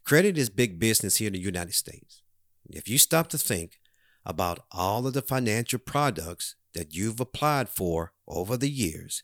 credit 0.05 0.37
is 0.37 0.51
big 0.51 0.79
business 0.79 1.17
here 1.17 1.29
in 1.29 1.33
the 1.33 1.39
United 1.39 1.75
States. 1.75 2.23
If 2.69 2.89
you 2.89 2.99
stop 2.99 3.29
to 3.29 3.39
think 3.39 3.81
about 4.29 4.61
all 4.71 5.07
of 5.07 5.15
the 5.15 5.23
financial 5.23 5.79
products 5.79 6.55
that 6.75 6.95
you've 6.95 7.19
applied 7.19 7.69
for 7.69 8.13
over 8.27 8.57
the 8.57 8.71
years. 8.71 9.23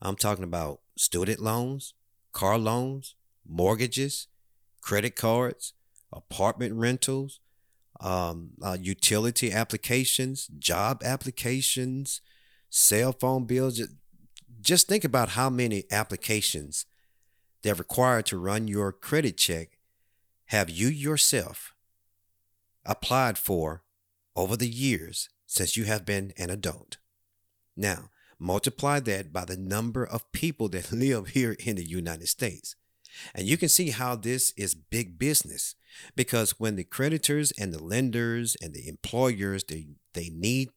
I'm 0.00 0.16
talking 0.16 0.44
about 0.44 0.80
student 0.96 1.40
loans, 1.40 1.94
car 2.32 2.56
loans, 2.56 3.16
mortgages, 3.46 4.28
credit 4.86 5.16
cards, 5.16 5.72
apartment 6.12 6.72
rentals, 6.72 7.40
um, 7.98 8.50
uh, 8.62 8.76
utility 8.80 9.50
applications, 9.50 10.46
job 10.46 11.02
applications, 11.04 12.20
cell 12.70 13.10
phone 13.10 13.46
bills. 13.46 13.82
Just 14.60 14.86
think 14.86 15.02
about 15.02 15.30
how 15.30 15.50
many 15.50 15.82
applications 15.90 16.86
that 17.62 17.72
are 17.72 17.74
required 17.74 18.26
to 18.26 18.38
run 18.38 18.68
your 18.68 18.92
credit 18.92 19.36
check 19.36 19.70
have 20.46 20.70
you 20.70 20.86
yourself 20.86 21.74
applied 22.84 23.36
for 23.38 23.82
over 24.36 24.56
the 24.56 24.68
years 24.68 25.28
since 25.46 25.76
you 25.76 25.82
have 25.82 26.06
been 26.06 26.32
an 26.38 26.48
adult. 26.48 26.98
Now, 27.76 28.10
multiply 28.38 29.00
that 29.00 29.32
by 29.32 29.46
the 29.46 29.56
number 29.56 30.06
of 30.06 30.30
people 30.30 30.68
that 30.68 30.92
live 30.92 31.30
here 31.30 31.56
in 31.58 31.74
the 31.74 31.84
United 31.84 32.28
States. 32.28 32.76
And 33.34 33.46
you 33.46 33.56
can 33.56 33.68
see 33.68 33.90
how 33.90 34.16
this 34.16 34.52
is 34.56 34.74
big 34.74 35.18
business 35.18 35.74
because 36.14 36.60
when 36.60 36.76
the 36.76 36.84
creditors 36.84 37.52
and 37.58 37.72
the 37.72 37.82
lenders 37.82 38.56
and 38.60 38.74
the 38.74 38.88
employers 38.88 39.64
they 39.64 39.86
they 40.12 40.30
need 40.30 40.70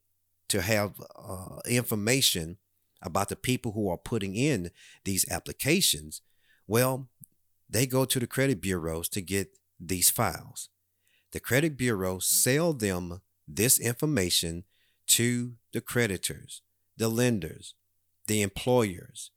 to 0.48 0.62
have 0.62 0.94
uh, 1.16 1.60
information 1.68 2.58
about 3.02 3.28
the 3.28 3.36
people 3.36 3.72
who 3.72 3.88
are 3.88 3.96
putting 3.96 4.34
in 4.34 4.70
these 5.04 5.28
applications, 5.30 6.22
well, 6.66 7.08
they 7.68 7.86
go 7.86 8.04
to 8.04 8.18
the 8.18 8.26
credit 8.26 8.60
bureaus 8.60 9.08
to 9.10 9.20
get 9.20 9.58
these 9.78 10.10
files. 10.10 10.68
The 11.32 11.40
credit 11.40 11.76
bureau 11.76 12.18
sell 12.18 12.72
them 12.72 13.20
this 13.46 13.78
information 13.78 14.64
to 15.08 15.54
the 15.72 15.80
creditors, 15.80 16.62
the 16.96 17.08
lenders, 17.08 17.74
the 18.26 18.42
employers, 18.42 19.30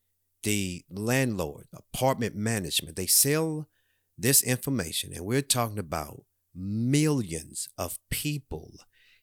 the 0.43 0.83
landlord, 0.89 1.67
apartment 1.73 2.35
management. 2.35 2.95
They 2.95 3.07
sell 3.07 3.67
this 4.17 4.43
information, 4.43 5.11
and 5.13 5.25
we're 5.25 5.41
talking 5.41 5.79
about 5.79 6.23
millions 6.53 7.67
of 7.77 7.97
people 8.09 8.73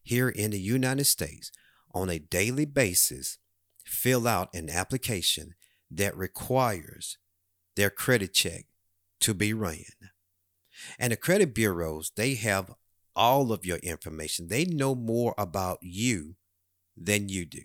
here 0.02 0.28
in 0.28 0.50
the 0.50 0.60
United 0.60 1.04
States 1.04 1.52
on 1.92 2.10
a 2.10 2.18
daily 2.18 2.64
basis 2.64 3.38
fill 3.84 4.26
out 4.26 4.54
an 4.54 4.70
application 4.70 5.54
that 5.90 6.16
requires 6.16 7.18
their 7.76 7.90
credit 7.90 8.32
check 8.32 8.66
to 9.20 9.34
be 9.34 9.52
ran. 9.52 9.84
And 10.98 11.12
the 11.12 11.16
credit 11.16 11.54
bureaus, 11.54 12.12
they 12.14 12.34
have 12.34 12.72
all 13.14 13.52
of 13.52 13.66
your 13.66 13.78
information. 13.78 14.48
They 14.48 14.64
know 14.64 14.94
more 14.94 15.34
about 15.36 15.78
you 15.82 16.36
than 16.96 17.28
you 17.28 17.44
do. 17.44 17.62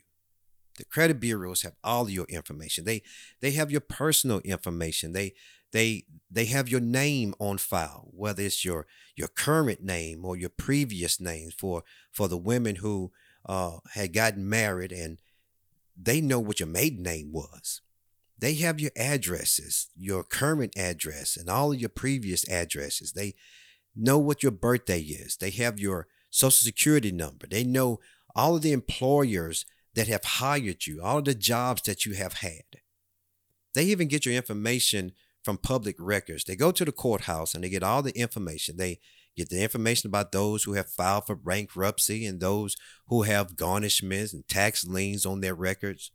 The 0.77 0.85
credit 0.85 1.19
bureaus 1.19 1.61
have 1.61 1.75
all 1.83 2.09
your 2.09 2.25
information. 2.25 2.85
They 2.85 3.01
they 3.41 3.51
have 3.51 3.71
your 3.71 3.81
personal 3.81 4.39
information. 4.39 5.13
They 5.13 5.33
they 5.71 6.05
they 6.29 6.45
have 6.45 6.69
your 6.69 6.81
name 6.81 7.33
on 7.39 7.57
file, 7.57 8.09
whether 8.11 8.43
it's 8.43 8.65
your 8.65 8.87
your 9.15 9.27
current 9.27 9.83
name 9.83 10.25
or 10.25 10.35
your 10.35 10.49
previous 10.49 11.19
name 11.19 11.49
for 11.57 11.83
for 12.11 12.27
the 12.27 12.37
women 12.37 12.77
who 12.77 13.11
uh, 13.45 13.77
had 13.93 14.13
gotten 14.13 14.49
married 14.49 14.91
and 14.91 15.17
they 15.97 16.19
know 16.19 16.39
what 16.39 16.59
your 16.59 16.67
maiden 16.67 17.03
name 17.03 17.31
was. 17.31 17.81
They 18.37 18.55
have 18.55 18.81
your 18.81 18.91
addresses, 18.97 19.87
your 19.95 20.23
current 20.23 20.77
address, 20.77 21.37
and 21.37 21.49
all 21.49 21.71
of 21.71 21.79
your 21.79 21.89
previous 21.89 22.47
addresses. 22.49 23.13
They 23.13 23.35
know 23.95 24.17
what 24.17 24.43
your 24.43 24.51
birthday 24.51 24.99
is. 24.99 25.37
They 25.37 25.51
have 25.51 25.79
your 25.79 26.07
social 26.29 26.65
security 26.65 27.11
number. 27.13 27.47
They 27.47 27.63
know 27.63 28.01
all 28.35 28.57
of 28.57 28.61
the 28.61 28.73
employers 28.73 29.65
that 29.95 30.07
have 30.07 30.23
hired 30.23 30.85
you, 30.85 31.01
all 31.01 31.21
the 31.21 31.33
jobs 31.33 31.81
that 31.83 32.05
you 32.05 32.13
have 32.13 32.33
had. 32.33 32.63
They 33.73 33.85
even 33.85 34.07
get 34.07 34.25
your 34.25 34.35
information 34.35 35.13
from 35.43 35.57
public 35.57 35.95
records. 35.99 36.43
They 36.43 36.55
go 36.55 36.71
to 36.71 36.85
the 36.85 36.91
courthouse 36.91 37.53
and 37.53 37.63
they 37.63 37.69
get 37.69 37.83
all 37.83 38.01
the 38.01 38.17
information. 38.17 38.77
They 38.77 38.99
get 39.35 39.49
the 39.49 39.61
information 39.61 40.07
about 40.09 40.31
those 40.31 40.63
who 40.63 40.73
have 40.73 40.89
filed 40.89 41.27
for 41.27 41.35
bankruptcy 41.35 42.25
and 42.25 42.39
those 42.39 42.75
who 43.07 43.23
have 43.23 43.55
garnishments 43.55 44.33
and 44.33 44.47
tax 44.47 44.85
liens 44.85 45.25
on 45.25 45.41
their 45.41 45.55
records. 45.55 46.11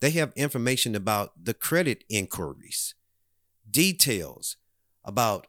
They 0.00 0.10
have 0.10 0.32
information 0.36 0.94
about 0.94 1.32
the 1.42 1.54
credit 1.54 2.04
inquiries, 2.08 2.94
details 3.70 4.56
about 5.04 5.46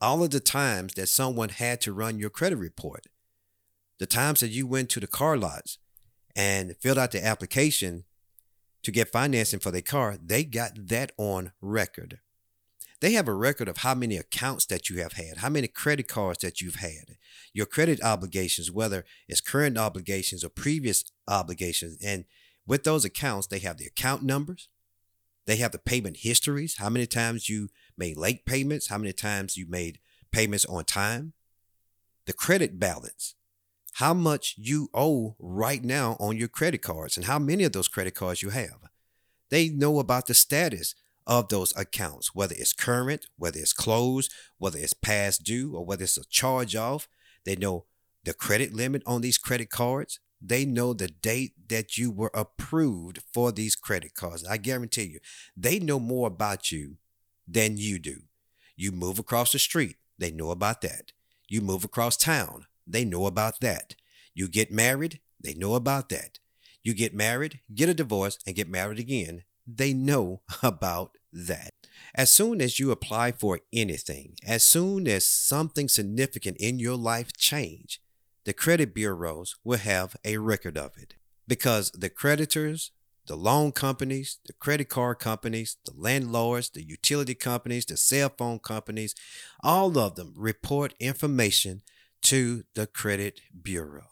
all 0.00 0.22
of 0.22 0.30
the 0.30 0.40
times 0.40 0.94
that 0.94 1.08
someone 1.08 1.50
had 1.50 1.80
to 1.82 1.92
run 1.92 2.18
your 2.18 2.30
credit 2.30 2.56
report, 2.56 3.06
the 3.98 4.06
times 4.06 4.40
that 4.40 4.48
you 4.48 4.66
went 4.66 4.88
to 4.90 5.00
the 5.00 5.06
car 5.06 5.36
lots 5.36 5.78
and 6.36 6.76
filled 6.76 6.98
out 6.98 7.10
the 7.12 7.24
application 7.24 8.04
to 8.82 8.90
get 8.90 9.12
financing 9.12 9.60
for 9.60 9.70
their 9.70 9.82
car, 9.82 10.16
they 10.22 10.44
got 10.44 10.88
that 10.88 11.12
on 11.18 11.52
record. 11.60 12.20
They 13.00 13.12
have 13.12 13.28
a 13.28 13.34
record 13.34 13.68
of 13.68 13.78
how 13.78 13.94
many 13.94 14.16
accounts 14.16 14.66
that 14.66 14.90
you 14.90 15.00
have 15.00 15.14
had, 15.14 15.38
how 15.38 15.48
many 15.48 15.68
credit 15.68 16.06
cards 16.06 16.40
that 16.40 16.60
you've 16.60 16.76
had, 16.76 17.16
your 17.54 17.66
credit 17.66 18.02
obligations, 18.02 18.70
whether 18.70 19.04
it's 19.26 19.40
current 19.40 19.78
obligations 19.78 20.44
or 20.44 20.50
previous 20.50 21.04
obligations. 21.26 21.98
And 22.04 22.26
with 22.66 22.84
those 22.84 23.04
accounts, 23.04 23.46
they 23.46 23.58
have 23.60 23.78
the 23.78 23.86
account 23.86 24.22
numbers, 24.22 24.68
they 25.46 25.56
have 25.56 25.72
the 25.72 25.78
payment 25.78 26.18
histories, 26.18 26.76
how 26.76 26.90
many 26.90 27.06
times 27.06 27.48
you 27.48 27.70
made 27.96 28.18
late 28.18 28.44
payments, 28.44 28.88
how 28.88 28.98
many 28.98 29.12
times 29.12 29.56
you 29.56 29.66
made 29.66 29.98
payments 30.30 30.66
on 30.66 30.84
time, 30.84 31.32
the 32.26 32.32
credit 32.34 32.78
balance, 32.78 33.34
how 34.00 34.14
much 34.14 34.54
you 34.56 34.88
owe 34.94 35.36
right 35.38 35.84
now 35.84 36.16
on 36.18 36.34
your 36.34 36.48
credit 36.48 36.80
cards 36.80 37.18
and 37.18 37.26
how 37.26 37.38
many 37.38 37.64
of 37.64 37.72
those 37.72 37.86
credit 37.86 38.14
cards 38.14 38.40
you 38.40 38.48
have. 38.48 38.78
They 39.50 39.68
know 39.68 39.98
about 39.98 40.26
the 40.26 40.32
status 40.32 40.94
of 41.26 41.50
those 41.50 41.76
accounts, 41.76 42.34
whether 42.34 42.54
it's 42.56 42.72
current, 42.72 43.26
whether 43.36 43.58
it's 43.58 43.74
closed, 43.74 44.32
whether 44.56 44.78
it's 44.78 44.94
past 44.94 45.44
due, 45.44 45.76
or 45.76 45.84
whether 45.84 46.04
it's 46.04 46.16
a 46.16 46.24
charge 46.30 46.74
off. 46.74 47.08
They 47.44 47.56
know 47.56 47.84
the 48.24 48.32
credit 48.32 48.72
limit 48.72 49.02
on 49.04 49.20
these 49.20 49.36
credit 49.36 49.68
cards. 49.68 50.18
They 50.40 50.64
know 50.64 50.94
the 50.94 51.08
date 51.08 51.52
that 51.68 51.98
you 51.98 52.10
were 52.10 52.30
approved 52.32 53.22
for 53.34 53.52
these 53.52 53.76
credit 53.76 54.14
cards. 54.14 54.46
I 54.46 54.56
guarantee 54.56 55.04
you, 55.04 55.20
they 55.54 55.78
know 55.78 56.00
more 56.00 56.28
about 56.28 56.72
you 56.72 56.96
than 57.46 57.76
you 57.76 57.98
do. 57.98 58.22
You 58.76 58.92
move 58.92 59.18
across 59.18 59.52
the 59.52 59.58
street, 59.58 59.96
they 60.18 60.30
know 60.30 60.52
about 60.52 60.80
that. 60.80 61.12
You 61.48 61.60
move 61.60 61.84
across 61.84 62.16
town, 62.16 62.64
they 62.92 63.04
know 63.04 63.26
about 63.26 63.60
that. 63.60 63.94
You 64.34 64.48
get 64.48 64.70
married, 64.70 65.20
they 65.42 65.54
know 65.54 65.74
about 65.74 66.08
that. 66.10 66.38
You 66.82 66.94
get 66.94 67.14
married, 67.14 67.60
get 67.74 67.88
a 67.88 67.94
divorce, 67.94 68.38
and 68.46 68.56
get 68.56 68.68
married 68.68 68.98
again, 68.98 69.44
they 69.66 69.92
know 69.92 70.42
about 70.62 71.16
that. 71.32 71.72
As 72.14 72.32
soon 72.32 72.60
as 72.60 72.80
you 72.80 72.90
apply 72.90 73.32
for 73.32 73.60
anything, 73.72 74.34
as 74.44 74.64
soon 74.64 75.06
as 75.06 75.26
something 75.26 75.88
significant 75.88 76.56
in 76.58 76.78
your 76.78 76.96
life 76.96 77.32
change, 77.36 78.00
the 78.44 78.52
credit 78.52 78.94
bureaus 78.94 79.56
will 79.62 79.78
have 79.78 80.16
a 80.24 80.38
record 80.38 80.78
of 80.78 80.92
it 80.96 81.14
because 81.46 81.90
the 81.90 82.08
creditors, 82.08 82.90
the 83.26 83.36
loan 83.36 83.70
companies, 83.70 84.38
the 84.46 84.52
credit 84.54 84.88
card 84.88 85.18
companies, 85.18 85.76
the 85.84 85.92
landlords, 85.96 86.70
the 86.70 86.82
utility 86.82 87.34
companies, 87.34 87.84
the 87.84 87.96
cell 87.96 88.32
phone 88.36 88.58
companies, 88.58 89.14
all 89.62 89.96
of 89.98 90.16
them 90.16 90.32
report 90.36 90.94
information 90.98 91.82
to 92.22 92.64
the 92.74 92.86
credit 92.86 93.40
bureau. 93.62 94.06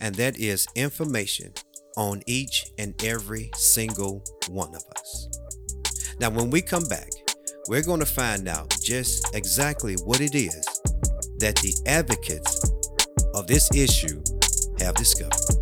And 0.00 0.14
that 0.16 0.36
is 0.36 0.66
information 0.74 1.52
on 1.96 2.22
each 2.26 2.66
and 2.78 2.94
every 3.04 3.50
single 3.54 4.24
one 4.48 4.74
of 4.74 4.82
us. 4.98 5.28
Now, 6.18 6.30
when 6.30 6.50
we 6.50 6.60
come 6.60 6.84
back, 6.84 7.10
we're 7.68 7.82
going 7.82 8.00
to 8.00 8.06
find 8.06 8.48
out 8.48 8.74
just 8.82 9.34
exactly 9.34 9.94
what 10.04 10.20
it 10.20 10.34
is 10.34 10.64
that 11.38 11.56
the 11.56 11.74
advocates 11.86 12.68
of 13.34 13.46
this 13.46 13.70
issue 13.74 14.22
have 14.78 14.94
discovered. 14.94 15.61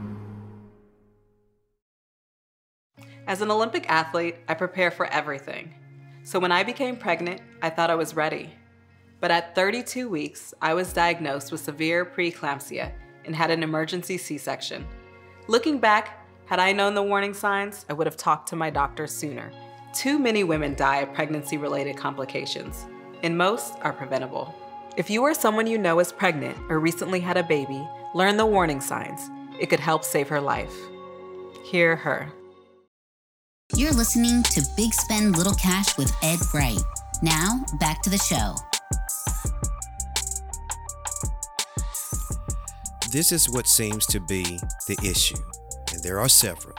As 3.27 3.41
an 3.41 3.51
Olympic 3.51 3.89
athlete, 3.89 4.35
I 4.47 4.53
prepare 4.53 4.91
for 4.91 5.05
everything. 5.07 5.73
So 6.23 6.39
when 6.39 6.51
I 6.51 6.63
became 6.63 6.97
pregnant, 6.97 7.41
I 7.61 7.69
thought 7.69 7.89
I 7.89 7.95
was 7.95 8.15
ready. 8.15 8.49
But 9.19 9.31
at 9.31 9.55
32 9.55 10.09
weeks, 10.09 10.53
I 10.61 10.73
was 10.73 10.93
diagnosed 10.93 11.51
with 11.51 11.61
severe 11.61 12.05
preeclampsia 12.05 12.91
and 13.25 13.35
had 13.35 13.51
an 13.51 13.63
emergency 13.63 14.17
C 14.17 14.37
section. 14.37 14.87
Looking 15.47 15.77
back, 15.77 16.25
had 16.45 16.59
I 16.59 16.73
known 16.73 16.95
the 16.95 17.03
warning 17.03 17.33
signs, 17.33 17.85
I 17.89 17.93
would 17.93 18.07
have 18.07 18.17
talked 18.17 18.49
to 18.49 18.55
my 18.55 18.69
doctor 18.69 19.07
sooner. 19.07 19.51
Too 19.93 20.17
many 20.17 20.43
women 20.43 20.73
die 20.73 20.97
of 20.97 21.13
pregnancy 21.13 21.57
related 21.57 21.97
complications, 21.97 22.85
and 23.23 23.37
most 23.37 23.75
are 23.81 23.93
preventable. 23.93 24.53
If 24.97 25.09
you 25.09 25.21
or 25.21 25.33
someone 25.33 25.67
you 25.67 25.77
know 25.77 25.99
is 25.99 26.11
pregnant 26.11 26.57
or 26.69 26.79
recently 26.79 27.19
had 27.19 27.37
a 27.37 27.43
baby, 27.43 27.87
learn 28.15 28.37
the 28.37 28.45
warning 28.45 28.81
signs. 28.81 29.29
It 29.59 29.69
could 29.69 29.79
help 29.79 30.03
save 30.03 30.27
her 30.29 30.41
life. 30.41 30.73
Hear 31.63 31.95
her. 31.95 32.31
You're 33.73 33.93
listening 33.93 34.43
to 34.43 34.61
Big 34.75 34.93
Spend 34.93 35.37
Little 35.37 35.55
Cash 35.55 35.97
with 35.97 36.13
Ed 36.21 36.39
Wright. 36.53 36.77
Now, 37.21 37.63
back 37.79 38.01
to 38.01 38.09
the 38.09 38.17
show. 38.17 38.55
This 43.11 43.31
is 43.31 43.49
what 43.49 43.67
seems 43.67 44.05
to 44.07 44.19
be 44.19 44.43
the 44.87 44.97
issue, 45.03 45.41
and 45.93 46.03
there 46.03 46.19
are 46.19 46.27
several, 46.27 46.75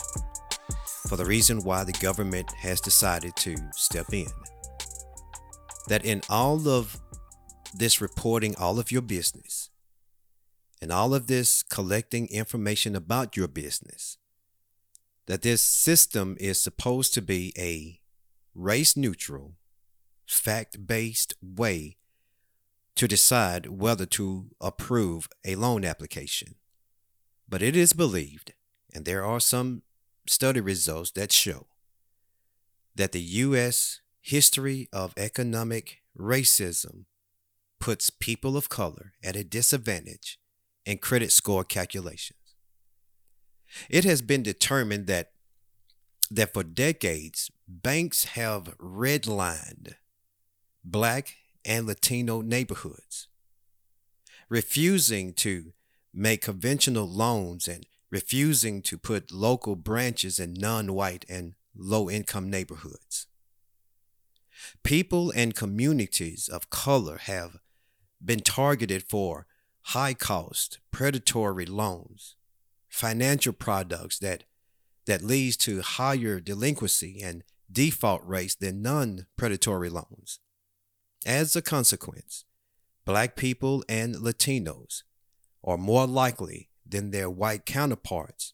for 1.09 1.17
the 1.17 1.25
reason 1.25 1.65
why 1.65 1.83
the 1.83 1.93
government 1.93 2.53
has 2.53 2.79
decided 2.79 3.37
to 3.37 3.57
step 3.73 4.13
in. 4.13 4.29
That 5.89 6.05
in 6.05 6.21
all 6.29 6.69
of 6.69 7.01
this 7.75 8.03
reporting 8.03 8.55
all 8.57 8.79
of 8.79 8.93
your 8.93 9.03
business 9.03 9.71
and 10.83 10.93
all 10.93 11.15
of 11.15 11.27
this 11.27 11.63
collecting 11.63 12.29
information 12.29 12.95
about 12.95 13.35
your 13.35 13.49
business, 13.49 14.19
that 15.27 15.43
this 15.43 15.63
system 15.63 16.37
is 16.41 16.61
supposed 16.61 17.15
to 17.15 17.23
be 17.23 17.53
a 17.57 18.01
race 18.55 18.97
neutral, 18.97 19.55
fact 20.27 20.87
based 20.87 21.35
way 21.43 21.97
to 22.95 23.09
decide 23.09 23.67
whether 23.67 24.07
to 24.07 24.47
approve 24.61 25.29
a 25.45 25.55
loan 25.55 25.85
application. 25.85 26.57
But 27.49 27.63
it 27.63 27.77
is 27.77 27.93
believed, 27.93 28.55
and 28.95 29.05
there 29.05 29.25
are 29.25 29.41
some 29.41 29.83
study 30.27 30.61
results 30.61 31.11
that 31.13 31.33
show, 31.33 31.67
that 32.95 33.13
the 33.13 33.21
U.S. 33.21 34.01
history 34.21 34.89
of 34.93 35.15
economic 35.17 36.03
racism 36.19 37.05
puts 37.81 38.11
people 38.11 38.57
of 38.57 38.69
color 38.69 39.15
at 39.25 39.37
a 39.37 39.45
disadvantage 39.45 40.39
in 40.85 40.99
credit 40.99 41.33
score 41.33 41.65
calculations. 41.65 42.42
It 43.89 44.05
has 44.05 44.23
been 44.23 44.43
determined 44.43 45.07
that 45.07 45.33
that 46.31 46.55
for 46.55 46.63
decades 46.63 47.51
banks 47.69 48.25
have 48.25 48.77
redlined 48.79 49.95
black 50.83 51.35
and 51.65 51.87
Latino 51.87 52.41
neighborhoods, 52.41 53.29
refusing 54.49 55.35
to 55.35 55.73
make 56.13 56.43
conventional 56.43 57.09
loans 57.09 57.69
and 57.69 57.87
refusing 58.11 58.83
to 58.83 58.99
put 58.99 59.33
local 59.33 59.77
branches 59.77 60.39
in 60.39 60.55
non 60.55 60.93
white 60.93 61.25
and 61.29 61.55
low 61.75 62.11
income 62.11 62.51
neighborhoods. 62.51 63.27
People 64.83 65.33
and 65.35 65.55
communities 65.55 66.49
of 66.49 66.71
color 66.71 67.19
have 67.19 67.59
been 68.25 68.41
targeted 68.41 69.03
for 69.03 69.47
high 69.87 70.15
cost, 70.15 70.79
predatory 70.91 71.67
loans, 71.67 72.37
financial 72.93 73.55
products 73.55 74.19
that, 74.19 74.45
that 75.07 75.23
leads 75.23 75.57
to 75.57 75.81
higher 75.81 76.39
delinquency 76.39 77.21
and 77.23 77.43
default 77.71 78.23
rates 78.25 78.55
than 78.55 78.83
non 78.83 79.27
predatory 79.37 79.89
loans. 79.89 80.39
As 81.25 81.57
a 81.57 81.63
consequence, 81.63 82.45
black 83.07 83.35
people 83.35 83.83
and 83.89 84.17
Latinos 84.17 85.03
are 85.65 85.79
more 85.79 86.07
likely 86.07 86.69
than 86.87 87.11
their 87.11 87.31
white 87.31 87.65
counterparts 87.65 88.53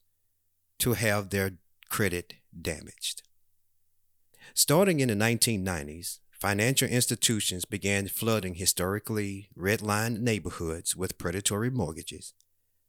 to 0.78 0.92
have 0.92 1.30
their 1.30 1.52
credit 1.90 2.34
damaged. 2.58 3.22
Starting 4.54 5.00
in 5.00 5.08
the 5.08 5.14
1990s, 5.14 6.20
financial 6.30 6.88
institutions 6.88 7.64
began 7.64 8.06
flooding 8.06 8.54
historically 8.54 9.48
redlined 9.58 10.20
neighborhoods 10.20 10.94
with 10.94 11.18
predatory 11.18 11.70
mortgages 11.70 12.34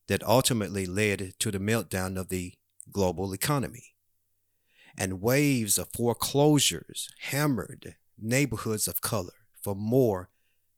that 0.09 0.27
ultimately 0.27 0.87
led 0.87 1.33
to 1.37 1.51
the 1.51 1.59
meltdown 1.59 2.19
of 2.19 2.29
the 2.29 2.53
global 2.91 3.31
economy. 3.31 3.93
And 4.97 5.21
waves 5.21 5.77
of 5.77 5.89
foreclosures 5.95 7.09
hammered 7.19 7.95
neighborhoods 8.19 8.87
of 8.87 9.01
color 9.01 9.45
for 9.61 9.75
more 9.75 10.31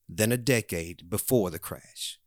than 0.08 0.34
a 0.34 0.38
decade 0.38 1.10
before 1.10 1.50
the 1.50 1.60
crash. 1.60 2.20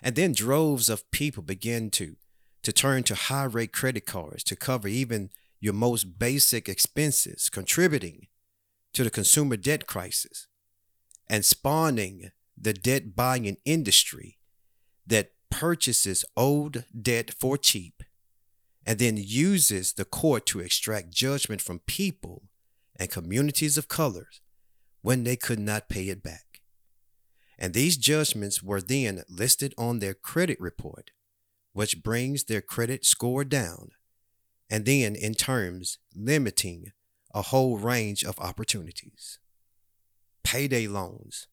And 0.00 0.14
then 0.14 0.32
droves 0.32 0.88
of 0.88 1.10
people 1.10 1.42
began 1.42 1.90
to, 1.90 2.14
to 2.62 2.72
turn 2.72 3.02
to 3.04 3.16
high 3.16 3.44
rate 3.44 3.72
credit 3.72 4.06
cards 4.06 4.44
to 4.44 4.54
cover 4.54 4.86
even 4.86 5.30
your 5.58 5.74
most 5.74 6.20
basic 6.20 6.68
expenses, 6.68 7.50
contributing 7.50 8.28
to 8.92 9.02
the 9.02 9.10
consumer 9.10 9.56
debt 9.56 9.88
crisis 9.88 10.46
and 11.28 11.44
spawning 11.44 12.30
the 12.56 12.72
debt 12.72 13.16
buying 13.16 13.56
industry 13.64 14.38
that 15.04 15.32
purchases 15.52 16.24
old 16.34 16.84
debt 16.98 17.30
for 17.30 17.58
cheap 17.58 18.02
and 18.86 18.98
then 18.98 19.16
uses 19.18 19.92
the 19.92 20.04
court 20.04 20.46
to 20.46 20.60
extract 20.60 21.10
judgment 21.10 21.60
from 21.60 21.78
people 21.80 22.44
and 22.96 23.10
communities 23.10 23.76
of 23.76 23.86
colors 23.86 24.40
when 25.02 25.24
they 25.24 25.36
could 25.36 25.58
not 25.58 25.90
pay 25.90 26.08
it 26.08 26.22
back. 26.22 26.62
And 27.58 27.74
these 27.74 27.98
judgments 27.98 28.62
were 28.62 28.80
then 28.80 29.24
listed 29.28 29.74
on 29.76 29.98
their 29.98 30.14
credit 30.14 30.58
report, 30.58 31.10
which 31.74 32.02
brings 32.02 32.44
their 32.44 32.62
credit 32.62 33.04
score 33.04 33.44
down, 33.44 33.90
and 34.70 34.86
then 34.86 35.14
in 35.14 35.34
terms 35.34 35.98
limiting 36.16 36.92
a 37.34 37.42
whole 37.42 37.76
range 37.76 38.24
of 38.24 38.38
opportunities. 38.40 39.38
Payday 40.42 40.86
loans. 40.88 41.46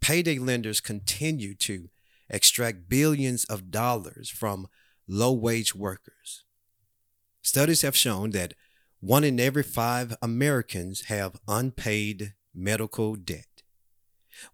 Payday 0.00 0.38
lenders 0.38 0.80
continue 0.80 1.54
to 1.54 1.88
extract 2.32 2.88
billions 2.88 3.44
of 3.44 3.70
dollars 3.70 4.30
from 4.30 4.66
low 5.06 5.32
wage 5.32 5.74
workers. 5.74 6.44
Studies 7.42 7.82
have 7.82 7.96
shown 7.96 8.30
that 8.30 8.54
one 9.00 9.24
in 9.24 9.38
every 9.38 9.62
five 9.62 10.16
Americans 10.22 11.02
have 11.06 11.40
unpaid 11.46 12.34
medical 12.54 13.14
debt, 13.16 13.62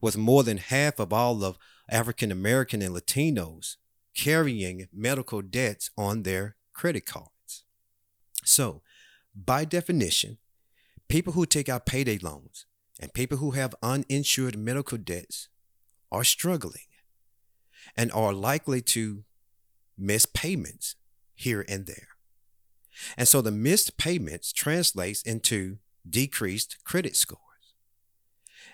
with 0.01 0.17
more 0.17 0.43
than 0.43 0.57
half 0.57 0.99
of 0.99 1.13
all 1.13 1.45
of 1.45 1.59
African 1.89 2.33
American 2.33 2.83
and 2.83 2.95
Latinos 2.95 3.77
carrying 4.15 4.89
medical 4.93 5.43
debts 5.43 5.91
on 5.97 6.23
their 6.23 6.57
credit 6.73 7.07
cards. 7.07 7.65
So, 8.45 8.83
by 9.35 9.65
definition, 9.65 10.39
people 11.09 11.35
who 11.35 11.47
take 11.47 11.69
out 11.69 11.87
payday 11.87 12.19
loans 12.19 12.67
and 12.99 13.15
people 13.15 13.39
who 13.39 13.53
have 13.53 13.75
uninsured 13.83 14.59
medical 14.59 14.99
debts 14.99 15.49
are 16.11 16.25
struggling 16.25 16.88
and 17.97 18.13
are 18.13 18.33
likely 18.33 18.81
to 18.83 19.25
miss 19.97 20.27
payments 20.27 20.97
here 21.35 21.65
and 21.69 21.87
there. 21.87 22.09
And 23.17 23.29
so 23.29 23.41
the 23.41 23.51
missed 23.51 23.97
payments 23.97 24.53
translates 24.53 25.23
into 25.23 25.79
decreased 26.09 26.79
credit 26.85 27.17
scores. 27.17 27.43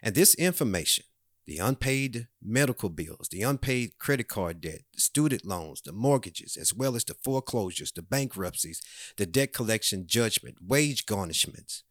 And 0.02 0.14
this 0.14 0.34
information, 0.34 1.04
the 1.46 1.58
unpaid 1.58 2.28
medical 2.42 2.88
bills, 2.88 3.28
the 3.30 3.42
unpaid 3.42 3.98
credit 3.98 4.28
card 4.28 4.60
debt, 4.60 4.80
the 4.94 5.00
student 5.00 5.44
loans, 5.44 5.82
the 5.82 5.92
mortgages, 5.92 6.56
as 6.56 6.72
well 6.74 6.96
as 6.96 7.04
the 7.04 7.14
foreclosures, 7.14 7.92
the 7.92 8.02
bankruptcies, 8.02 8.80
the 9.16 9.26
debt 9.26 9.52
collection 9.52 10.06
judgment, 10.06 10.56
wage 10.66 11.04
garnishments, 11.04 11.82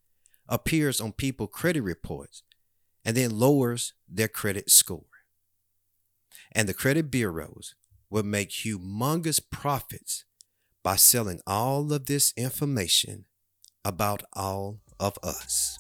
appears 0.47 0.99
on 0.99 1.11
people 1.11 1.47
credit 1.47 1.81
reports 1.81 2.43
and 3.05 3.15
then 3.15 3.37
lowers 3.37 3.93
their 4.09 4.27
credit 4.27 4.69
score. 4.71 5.05
And 6.55 6.67
the 6.69 6.73
credit 6.73 7.09
bureaus 7.09 7.75
will 8.09 8.23
make 8.23 8.49
humongous 8.49 9.39
profits 9.49 10.25
by 10.83 10.95
selling 10.95 11.39
all 11.47 11.91
of 11.91 12.05
this 12.05 12.33
information 12.37 13.25
about 13.85 14.23
all 14.33 14.79
of 14.99 15.17
us. 15.23 15.79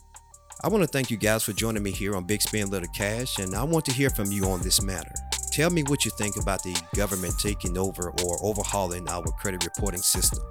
I 0.63 0.69
want 0.69 0.83
to 0.83 0.87
thank 0.87 1.11
you 1.11 1.17
guys 1.17 1.43
for 1.43 1.51
joining 1.51 1.83
me 1.83 1.91
here 1.91 2.15
on 2.15 2.25
Big 2.25 2.41
Spend 2.41 2.69
Little 2.69 2.89
Cash, 2.95 3.37
and 3.39 3.53
I 3.53 3.63
want 3.63 3.85
to 3.85 3.93
hear 3.93 4.09
from 4.09 4.31
you 4.31 4.45
on 4.45 4.61
this 4.61 4.81
matter. 4.81 5.13
Tell 5.51 5.69
me 5.69 5.83
what 5.83 6.05
you 6.05 6.11
think 6.11 6.37
about 6.41 6.63
the 6.63 6.79
government 6.95 7.35
taking 7.37 7.77
over 7.77 8.09
or 8.23 8.37
overhauling 8.43 9.07
our 9.09 9.23
credit 9.39 9.63
reporting 9.65 10.01
system. 10.01 10.43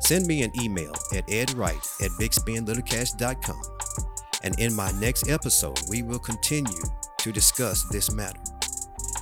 Send 0.00 0.26
me 0.26 0.42
an 0.42 0.52
email 0.60 0.92
at 1.14 1.24
edwright 1.28 1.84
at 2.02 2.10
bigspendlittlecash.com. 2.20 3.62
And 4.42 4.60
in 4.60 4.74
my 4.74 4.92
next 5.00 5.30
episode, 5.30 5.80
we 5.88 6.02
will 6.02 6.18
continue 6.18 6.82
to 7.18 7.32
discuss 7.32 7.84
this 7.88 8.12
matter. 8.12 8.40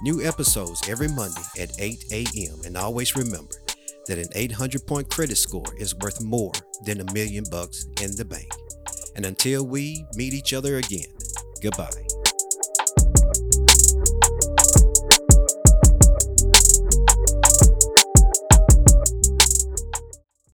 New 0.02 0.20
episodes 0.20 0.88
every 0.88 1.06
Monday 1.06 1.42
at 1.60 1.70
8 1.78 2.04
a.m. 2.10 2.60
And 2.64 2.76
always 2.76 3.14
remember 3.14 3.54
that 4.08 4.18
an 4.18 4.26
800 4.34 4.84
point 4.84 5.08
credit 5.08 5.36
score 5.36 5.76
is 5.78 5.94
worth 5.94 6.20
more 6.20 6.52
than 6.84 7.00
a 7.00 7.12
million 7.12 7.44
bucks 7.48 7.86
in 8.00 8.16
the 8.16 8.24
bank. 8.24 8.50
And 9.14 9.24
until 9.24 9.64
we 9.64 10.04
meet 10.16 10.34
each 10.34 10.54
other 10.54 10.78
again, 10.78 11.06
goodbye. 11.62 12.21